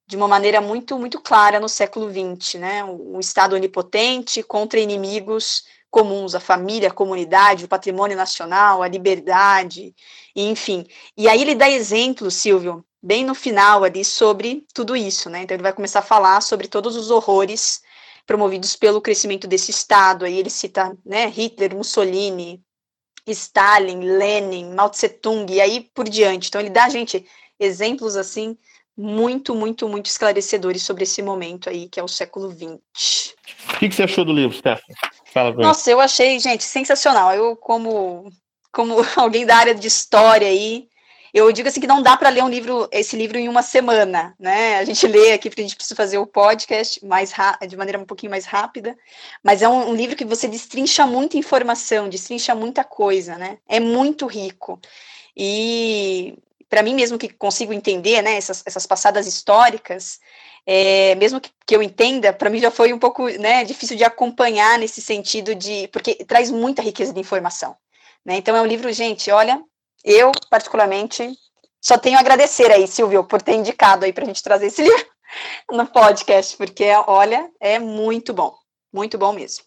[0.07, 5.65] de uma maneira muito, muito clara no século XX, né, o, Estado onipotente contra inimigos
[5.97, 9.95] comuns, a família, a comunidade, o patrimônio nacional, a liberdade,
[10.35, 10.85] enfim.
[11.17, 15.41] E aí ele dá exemplos, Silvio, bem no final ali, sobre tudo isso, né?
[15.41, 17.81] Então ele vai começar a falar sobre todos os horrores
[18.27, 20.27] promovidos pelo crescimento desse Estado.
[20.27, 22.61] Aí ele cita né, Hitler, Mussolini,
[23.27, 26.49] Stalin, Lenin, Mao Tse Tung, e aí por diante.
[26.49, 27.25] Então ele dá, gente,
[27.59, 28.59] exemplos assim
[28.95, 33.35] muito, muito, muito esclarecedores sobre esse momento aí, que é o século XX.
[33.75, 34.97] O que, que você achou do livro, Stephanie?
[35.37, 37.35] Fala Nossa, eu achei, gente, sensacional.
[37.35, 38.33] Eu, como,
[38.73, 40.89] como alguém da área de história aí,
[41.35, 44.35] eu digo assim que não dá para ler um livro, esse livro em uma semana,
[44.41, 44.79] né?
[44.79, 47.35] A gente lê aqui porque a gente precisa fazer o podcast mais
[47.69, 48.97] de maneira um pouquinho mais rápida,
[49.45, 53.59] mas é um, um, livro que você destrincha muita informação, destrincha muita coisa, né?
[53.69, 54.81] É muito rico.
[55.37, 60.19] E para mim mesmo que consigo entender, né, essas, essas passadas históricas,
[60.67, 64.05] é, mesmo que, que, eu entenda, para mim já foi um pouco né, difícil de
[64.05, 65.89] acompanhar nesse sentido de.
[65.89, 67.77] porque traz muita riqueza de informação.
[68.25, 68.37] Né?
[68.37, 69.63] Então é um livro, gente, olha,
[70.05, 71.33] eu, particularmente,
[71.81, 74.83] só tenho a agradecer aí, Silvio, por ter indicado aí para a gente trazer esse
[74.83, 75.07] livro
[75.71, 78.53] no podcast, porque, olha, é muito bom.
[78.93, 79.65] Muito bom mesmo.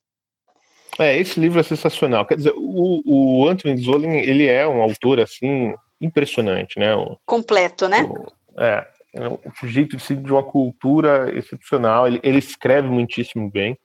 [0.98, 2.26] É, esse livro é sensacional.
[2.26, 6.90] Quer dizer, o, o Anthony Zolin, ele é um autor, assim, impressionante, né?
[7.26, 8.10] Completo, né?
[8.58, 12.08] É, é um sujeito de uma cultura excepcional.
[12.08, 13.78] Ele, ele escreve muitíssimo bem.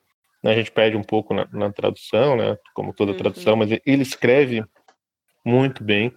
[0.42, 0.52] Né?
[0.52, 2.56] A gente perde um pouco na, na tradução, né?
[2.74, 3.18] Como toda uhum.
[3.18, 4.62] tradução, mas ele escreve
[5.44, 6.12] muito bem.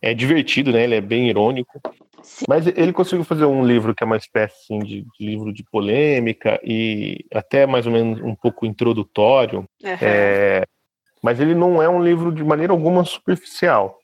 [0.00, 0.84] É divertido, né?
[0.84, 1.80] Ele é bem irônico.
[2.22, 2.44] Sim.
[2.48, 5.62] Mas ele conseguiu fazer um livro que é uma espécie assim, de, de, livro de
[5.64, 9.60] polêmica e até mais ou menos um pouco introdutório.
[9.82, 9.90] Uhum.
[10.00, 10.64] É,
[11.22, 13.98] mas ele não é um livro de maneira alguma superficial.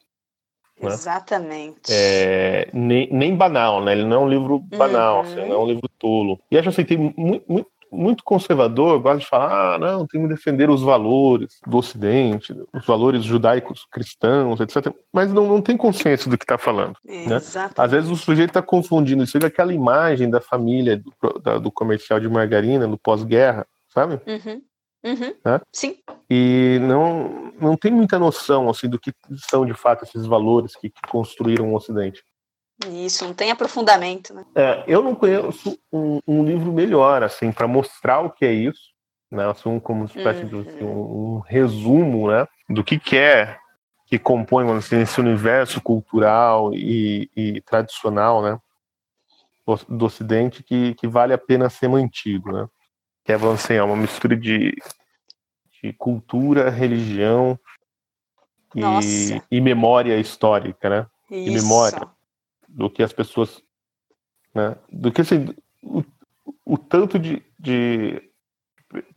[0.81, 0.89] Né?
[0.89, 1.91] Exatamente.
[1.91, 3.93] É, nem, nem, banal, né?
[3.93, 5.21] Ele não é um livro banal, uhum.
[5.21, 6.41] assim, não é um livro tolo.
[6.51, 10.29] E acho assim, tem muito, muito, muito conservador, gosta de falar, ah, não, tem que
[10.29, 14.95] defender os valores do Ocidente, os valores judaicos cristãos, etc.
[15.13, 16.97] Mas não, não tem consciência do que está falando.
[17.05, 17.41] Né?
[17.77, 21.71] Às vezes o sujeito está confundindo isso com aquela imagem da família do, da, do
[21.71, 24.21] comercial de margarina no pós-guerra, sabe?
[24.27, 24.63] Uhum.
[25.05, 25.35] Uhum.
[25.45, 25.61] Né?
[25.73, 25.97] Sim.
[26.29, 29.13] E não, não tem muita noção assim do que
[29.49, 32.23] são de fato esses valores que, que construíram o Ocidente.
[32.89, 34.33] Isso, não tem aprofundamento.
[34.33, 34.45] Né?
[34.55, 38.91] É, eu não conheço um, um livro melhor assim para mostrar o que é isso,
[39.31, 39.49] né?
[39.51, 40.63] Assim, como uma espécie uhum.
[40.63, 43.59] de um, um, resumo, né, do que, que é
[44.07, 48.59] que compõe assim, esse universo cultural e, e tradicional, né,
[49.89, 52.67] do Ocidente que, que vale a pena ser mantido, né?
[53.39, 54.75] Que é, assim, é uma mistura de,
[55.83, 57.59] de cultura, religião
[58.75, 61.07] e, e, memória histórica, né?
[61.31, 61.49] Isso.
[61.49, 62.09] E memória
[62.69, 63.63] do que as pessoas,
[64.55, 64.77] né?
[64.91, 66.03] Do que assim, o,
[66.65, 68.21] o tanto de, de,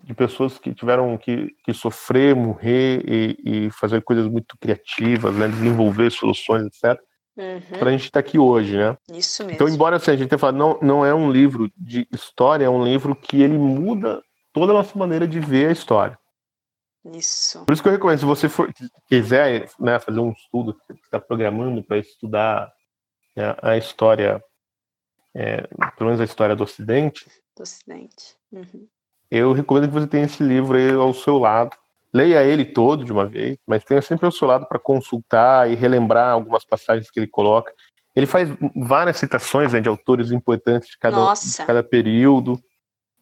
[0.03, 5.47] de, pessoas que tiveram que, que sofrer, morrer e, e fazer coisas muito criativas, né?
[5.47, 6.99] desenvolver soluções, etc
[7.37, 7.79] uhum.
[7.79, 8.97] para a gente estar tá aqui hoje, né?
[9.11, 9.55] Isso mesmo.
[9.55, 12.69] Então, embora assim, a gente tenha falado, não, não é um livro de história, é
[12.69, 14.21] um livro que ele muda
[14.51, 16.17] toda a nossa maneira de ver a história.
[17.05, 17.65] Isso.
[17.65, 18.73] Por isso que eu recomendo, se você for,
[19.07, 22.71] quiser né, fazer um estudo, está programando para estudar
[23.35, 24.41] né, a história,
[25.33, 25.67] é,
[25.97, 27.29] pelo menos a história do Ocidente.
[27.57, 28.37] Do Ocidente.
[28.51, 28.87] Uhum.
[29.29, 31.75] Eu recomendo que você tenha esse livro aí ao seu lado,
[32.13, 35.75] leia ele todo de uma vez, mas tenha sempre ao seu lado para consultar e
[35.75, 37.73] relembrar algumas passagens que ele coloca.
[38.15, 42.61] Ele faz várias citações né, de autores importantes de cada, de cada período,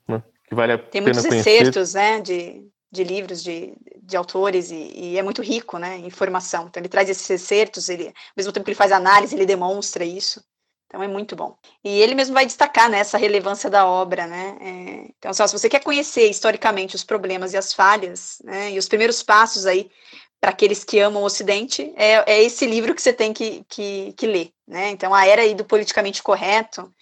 [0.05, 1.49] né, que vale a Tem pena muitos conhecer.
[1.49, 3.73] excertos né, de, de livros de,
[4.03, 6.67] de autores e, e, é muito rico né, em informação.
[6.67, 10.03] Então ele traz esses excertos, ele, ao mesmo tempo que ele faz análise, ele demonstra
[10.03, 10.43] isso.
[10.91, 11.55] Então é muito bom.
[11.81, 14.57] E ele mesmo vai destacar né, essa relevância da obra, né?
[14.59, 18.89] É, então, se você quer conhecer historicamente os problemas e as falhas, né, e os
[18.89, 19.89] primeiros passos aí
[20.37, 24.11] para aqueles que amam o Ocidente, é, é esse livro que você tem que, que,
[24.17, 24.89] que ler, né?
[24.89, 26.93] Então, a era aí do politicamente correto,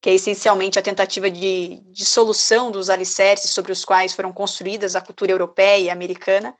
[0.00, 4.94] que é essencialmente a tentativa de, de solução dos alicerces sobre os quais foram construídas
[4.94, 6.54] a cultura europeia e americana,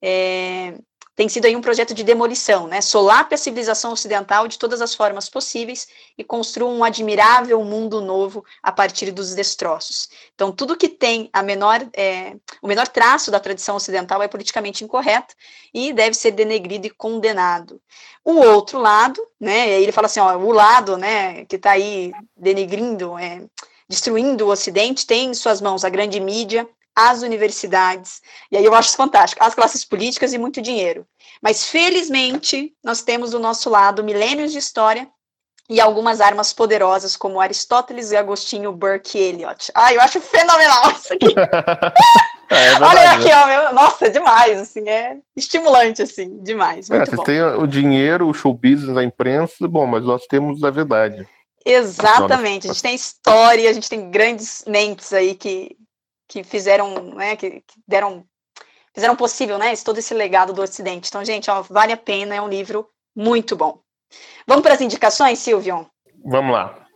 [0.00, 0.78] é,
[1.14, 2.80] tem sido aí um projeto de demolição, né?
[2.80, 5.86] Solape a civilização ocidental de todas as formas possíveis
[6.16, 10.08] e construa um admirável mundo novo a partir dos destroços.
[10.34, 14.84] Então, tudo que tem a menor, é, o menor traço da tradição ocidental é politicamente
[14.84, 15.34] incorreto
[15.72, 17.80] e deve ser denegrido e condenado.
[18.24, 19.80] O outro lado, né?
[19.80, 23.44] Ele fala assim, ó, o lado, né, que está aí denegrindo, é,
[23.86, 28.20] destruindo o Ocidente, tem em suas mãos a grande mídia, as universidades,
[28.50, 31.06] e aí eu acho fantástico, as classes políticas e muito dinheiro.
[31.42, 35.08] Mas, felizmente, nós temos do nosso lado milênios de história
[35.68, 39.72] e algumas armas poderosas, como Aristóteles e Agostinho Burke e Eliot.
[39.74, 41.34] Ah, eu acho fenomenal isso aqui.
[42.50, 46.90] é, é Olha aqui, ó, meu, nossa, é demais, assim, é estimulante, assim, demais.
[46.90, 50.70] É, vocês têm o dinheiro, o show business, a imprensa, bom, mas nós temos a
[50.70, 51.26] verdade.
[51.64, 55.76] Exatamente, a gente tem história, a gente tem grandes mentes aí que,
[56.32, 58.24] que fizeram, né, que, que deram,
[58.94, 61.08] fizeram possível, né, todo esse legado do Ocidente.
[61.08, 63.80] Então, gente, ó, vale a pena, é um livro muito bom.
[64.46, 65.86] Vamos para as indicações, Silvio?
[66.24, 66.86] Vamos lá.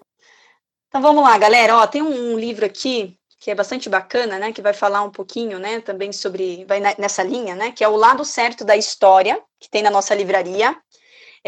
[0.89, 1.77] Então, vamos lá, galera.
[1.77, 5.11] Ó, tem um, um livro aqui que é bastante bacana, né, que vai falar um
[5.11, 9.39] pouquinho, né, também sobre, vai nessa linha, né, que é o lado certo da história,
[9.61, 10.75] que tem na nossa livraria,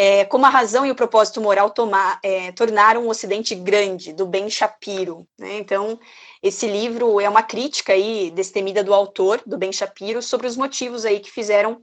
[0.01, 4.27] é, como a razão e o propósito moral tomar, é, tornaram o Ocidente grande, do
[4.27, 5.99] Ben Shapiro, né, então
[6.41, 11.05] esse livro é uma crítica aí destemida do autor, do Ben Shapiro, sobre os motivos
[11.05, 11.83] aí que fizeram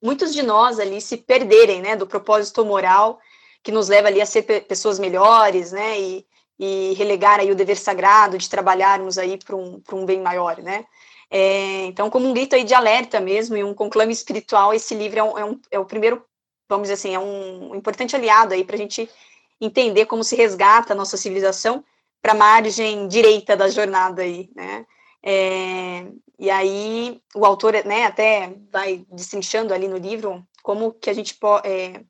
[0.00, 3.18] muitos de nós ali se perderem, né, do propósito moral
[3.60, 6.24] que nos leva ali a ser pessoas melhores, né, e,
[6.60, 10.84] e relegar aí o dever sagrado de trabalharmos aí para um, um bem maior, né.
[11.28, 15.18] É, então, como um grito aí de alerta mesmo e um conclame espiritual, esse livro
[15.18, 16.24] é, um, é, um, é o primeiro,
[16.72, 19.08] vamos dizer assim, é um importante aliado aí para a gente
[19.60, 21.84] entender como se resgata a nossa civilização
[22.20, 24.86] para a margem direita da jornada aí, né?
[25.22, 26.06] É,
[26.38, 31.34] e aí o autor, né, até vai destrinchando ali no livro como que a gente
[31.34, 32.00] pode, é,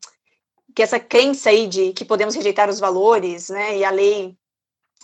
[0.73, 4.35] que essa crença aí de que podemos rejeitar os valores, né, e a lei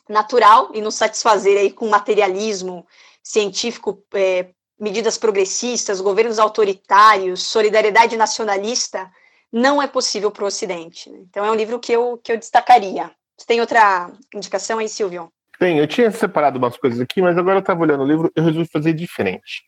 [0.08, 2.88] natural e nos satisfazer aí com materialismo
[3.22, 4.50] científico, é,
[4.80, 9.12] medidas progressistas, governos autoritários, solidariedade nacionalista,
[9.52, 11.10] não é possível para o Ocidente.
[11.10, 11.20] Né?
[11.30, 13.12] Então é um livro que eu, que eu destacaria.
[13.38, 15.32] Você tem outra indicação aí, Silvio?
[15.60, 18.44] Tem, eu tinha separado umas coisas aqui, mas agora eu estava olhando o livro eu
[18.44, 19.64] resolvi fazer diferente.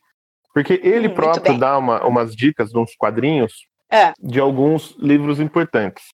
[0.54, 4.12] Porque ele hum, próprio dá uma, umas dicas, uns quadrinhos, é.
[4.18, 6.04] de alguns livros importantes.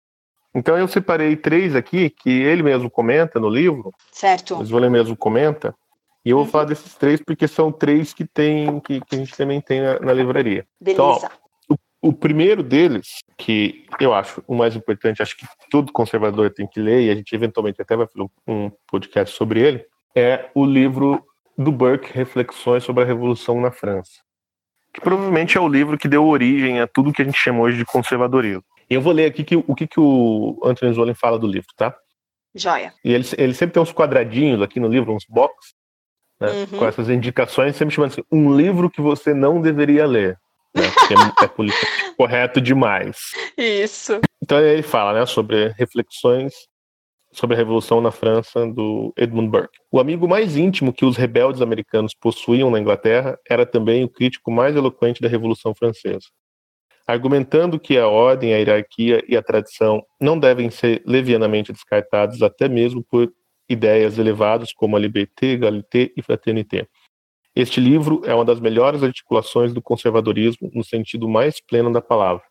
[0.55, 3.93] Então eu separei três aqui que ele mesmo comenta no livro.
[4.11, 4.57] Certo.
[4.57, 5.75] Mas o mesmo comenta.
[6.25, 6.51] E eu vou uhum.
[6.51, 10.01] falar desses três porque são três que tem que, que a gente também tem na,
[10.01, 10.67] na livraria.
[10.81, 11.17] Beleza.
[11.17, 11.31] Então,
[12.01, 16.81] o primeiro deles, que eu acho o mais importante, acho que todo conservador tem que
[16.81, 19.85] ler, e a gente eventualmente até vai fazer um podcast sobre ele,
[20.15, 21.25] é o livro
[21.57, 24.21] do Burke, Reflexões sobre a Revolução na França.
[24.93, 27.77] Que provavelmente é o livro que deu origem a tudo que a gente chama hoje
[27.77, 28.65] de conservadorismo.
[28.89, 31.69] E eu vou ler aqui que, o que, que o Anthony Zollin fala do livro,
[31.77, 31.95] tá?
[32.55, 32.95] Joia.
[33.05, 35.75] E ele, ele sempre tem uns quadradinhos aqui no livro, uns box,
[36.41, 36.79] né, uhum.
[36.79, 40.39] com essas indicações, sempre chamando assim, um livro que você não deveria ler
[40.75, 40.83] né?
[40.91, 43.19] Porque é, é politicamente correto demais.
[43.57, 44.21] Isso.
[44.43, 46.55] Então ele fala, né, sobre reflexões
[47.33, 49.79] sobre a Revolução na França do Edmund Burke.
[49.93, 54.51] O amigo mais íntimo que os rebeldes americanos possuíam na Inglaterra era também o crítico
[54.51, 56.27] mais eloquente da Revolução Francesa.
[57.07, 62.69] Argumentando que a ordem, a hierarquia e a tradição não devem ser levianamente descartados até
[62.69, 63.33] mesmo por
[63.69, 66.87] ideias elevadas como a liberté, égalité e fraternité.
[67.59, 72.45] Este livro é uma das melhores articulações do conservadorismo no sentido mais pleno da palavra.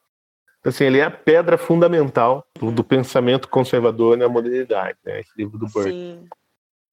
[0.65, 5.21] Assim, ele é a pedra fundamental do, do pensamento conservador na modernidade, né?
[5.21, 6.25] Esse livro do Burke.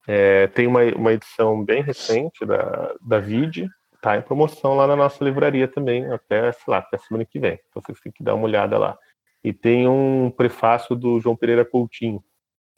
[0.07, 3.69] É, tem uma, uma edição bem recente da, da VID,
[4.01, 7.59] tá em promoção lá na nossa livraria também, até, sei lá, até semana que vem.
[7.69, 8.97] Então vocês têm que dar uma olhada lá.
[9.43, 12.23] E tem um prefácio do João Pereira Coutinho,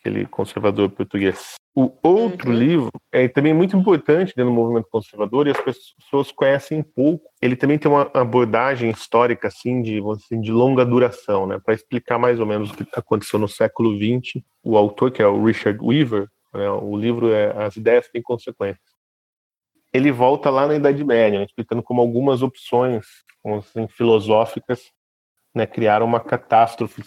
[0.01, 1.57] aquele conservador português.
[1.78, 2.56] O outro uhum.
[2.56, 7.28] livro é também muito importante dentro do movimento conservador e as pessoas conhecem pouco.
[7.40, 12.18] Ele também tem uma abordagem histórica assim de, assim, de longa duração, né, para explicar
[12.18, 14.42] mais ou menos o que aconteceu no século XX.
[14.64, 18.96] O autor, que é o Richard Weaver, né, o livro é As Ideias Têm Consequências.
[19.92, 23.04] Ele volta lá na Idade Média, né, explicando como algumas opções
[23.44, 24.95] assim, filosóficas
[25.57, 27.02] né, criaram uma catástrofe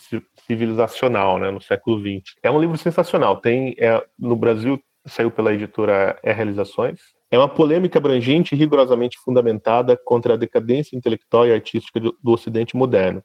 [0.47, 2.33] civilizacional né, no século XX.
[2.41, 3.37] É um livro sensacional.
[3.37, 6.99] Tem é, no Brasil saiu pela editora É Realizações.
[7.29, 12.31] É uma polêmica abrangente e rigorosamente fundamentada contra a decadência intelectual e artística do, do
[12.31, 13.23] Ocidente moderno,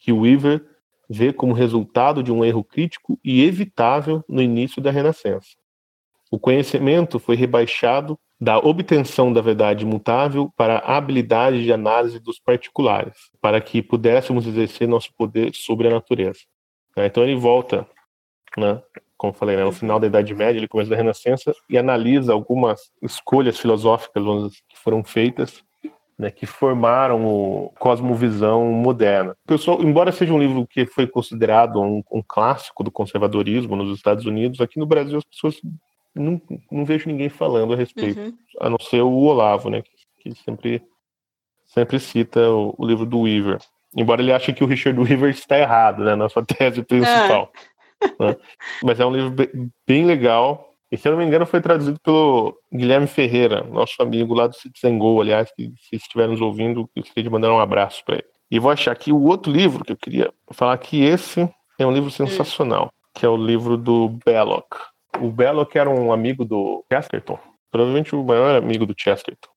[0.00, 0.64] que Weaver
[1.06, 5.50] vê como resultado de um erro crítico e evitável no início da Renascença.
[6.32, 12.40] O conhecimento foi rebaixado da obtenção da verdade imutável para a habilidade de análise dos
[12.40, 16.40] particulares, para que pudéssemos exercer nosso poder sobre a natureza.
[16.96, 17.04] Né?
[17.04, 17.86] Então ele volta,
[18.56, 18.80] né,
[19.14, 22.90] como falei, né, no final da Idade Média, ele começa da Renascença e analisa algumas
[23.02, 24.24] escolhas filosóficas
[24.70, 25.62] que foram feitas
[26.18, 29.36] né, que formaram o cosmovisão moderna.
[29.46, 34.24] Pessoal, embora seja um livro que foi considerado um, um, clássico do conservadorismo nos Estados
[34.24, 35.60] Unidos, aqui no Brasil as pessoas
[36.14, 36.40] não,
[36.70, 38.36] não vejo ninguém falando a respeito, uhum.
[38.60, 39.82] a não ser o Olavo, né,
[40.20, 40.82] que, sempre,
[41.64, 43.58] sempre cita o, o, livro do Weaver.
[43.96, 47.52] Embora ele ache que o Richard Weaver está errado, né, na sua tese principal.
[48.02, 48.24] É.
[48.24, 48.36] Né?
[48.82, 51.98] Mas é um livro bem, bem legal, e se eu não me engano, foi traduzido
[52.00, 56.80] pelo Guilherme Ferreira, nosso amigo lá do Citizen Go, aliás, que se estiver nos ouvindo,
[56.94, 58.26] eu gostaria de mandar um abraço para ele.
[58.50, 61.48] E vou achar aqui o outro livro que eu queria falar que esse
[61.78, 64.66] é um livro sensacional, que é o livro do Belloc,
[65.20, 67.38] o Belloc era um amigo do Chesterton,
[67.70, 69.50] provavelmente o maior amigo do Chesterton.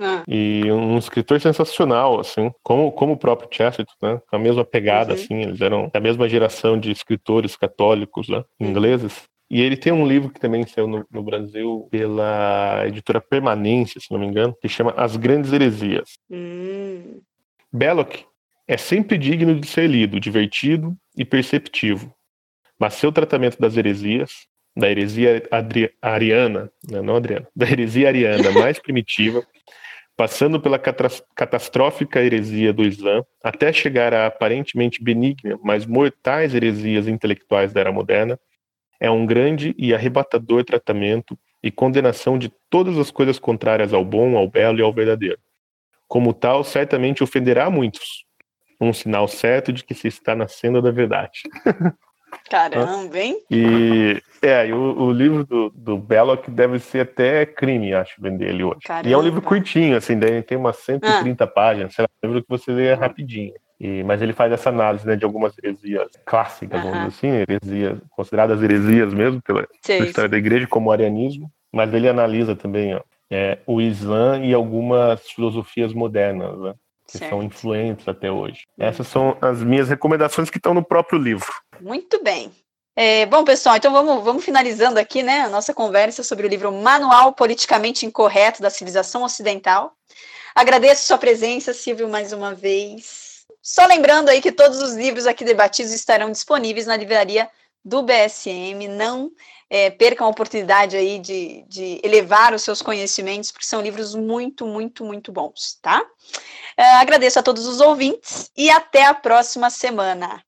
[0.00, 0.24] Ah.
[0.26, 4.20] E um escritor sensacional, assim, como, como o próprio Chesterton, né?
[4.28, 5.20] Com a mesma pegada, uhum.
[5.20, 8.42] assim, eles eram da mesma geração de escritores católicos, né?
[8.58, 9.24] Ingleses.
[9.50, 14.10] E ele tem um livro que também saiu no, no, Brasil pela editora Permanência, se
[14.10, 16.14] não me engano, que chama As Grandes Heresias.
[16.30, 17.20] Uhum.
[17.70, 18.24] Belloc
[18.66, 22.14] é sempre digno de ser lido, divertido e perceptivo.
[22.78, 24.46] Mas seu tratamento das heresias,
[24.76, 29.42] da heresia Adri ariana, né, não Adriana, da heresia ariana mais primitiva,
[30.16, 37.72] passando pela catastrófica heresia do Islã, até chegar à aparentemente benigna, mas mortais heresias intelectuais
[37.72, 38.38] da era moderna,
[39.00, 44.36] é um grande e arrebatador tratamento e condenação de todas as coisas contrárias ao bom,
[44.36, 45.38] ao belo e ao verdadeiro.
[46.06, 48.24] Como tal, certamente ofenderá muitos,
[48.80, 51.42] um sinal certo de que se está na senda da verdade.
[52.48, 53.38] Caramba, hein?
[53.50, 58.48] E, é, e o, o, livro do, do Belloc deve ser até crime, acho, vender
[58.48, 58.80] ele hoje.
[58.84, 59.08] Caramba.
[59.08, 61.46] E é um livro curtinho, assim, tem umas 130 ah.
[61.46, 63.52] páginas, sei lá, um livro que você lê rapidinho.
[63.80, 67.98] E, mas ele faz essa análise né, de algumas heresias clássicas, vamos dizer assim, heresias,
[68.10, 72.94] consideradas heresias mesmo pela, pela história da igreja, como o arianismo, mas ele analisa também
[72.94, 76.74] ó, é, o Islã e algumas filosofias modernas, né?
[77.12, 77.30] Que certo.
[77.30, 78.66] são influentes até hoje.
[78.78, 81.52] Essas são as minhas recomendações que estão no próprio livro.
[81.80, 82.50] Muito bem.
[82.96, 86.72] É, bom, pessoal, então vamos, vamos finalizando aqui né, a nossa conversa sobre o livro
[86.72, 89.92] Manual Politicamente Incorreto da Civilização Ocidental.
[90.54, 93.44] Agradeço sua presença, Silvio, mais uma vez.
[93.62, 97.48] Só lembrando aí que todos os livros aqui debatidos estarão disponíveis na livraria
[97.84, 98.88] do BSM.
[98.88, 99.30] Não
[99.72, 104.66] é, percam a oportunidade aí de, de elevar os seus conhecimentos, porque são livros muito,
[104.66, 106.04] muito, muito bons, tá?
[106.76, 110.44] É, agradeço a todos os ouvintes e até a próxima semana.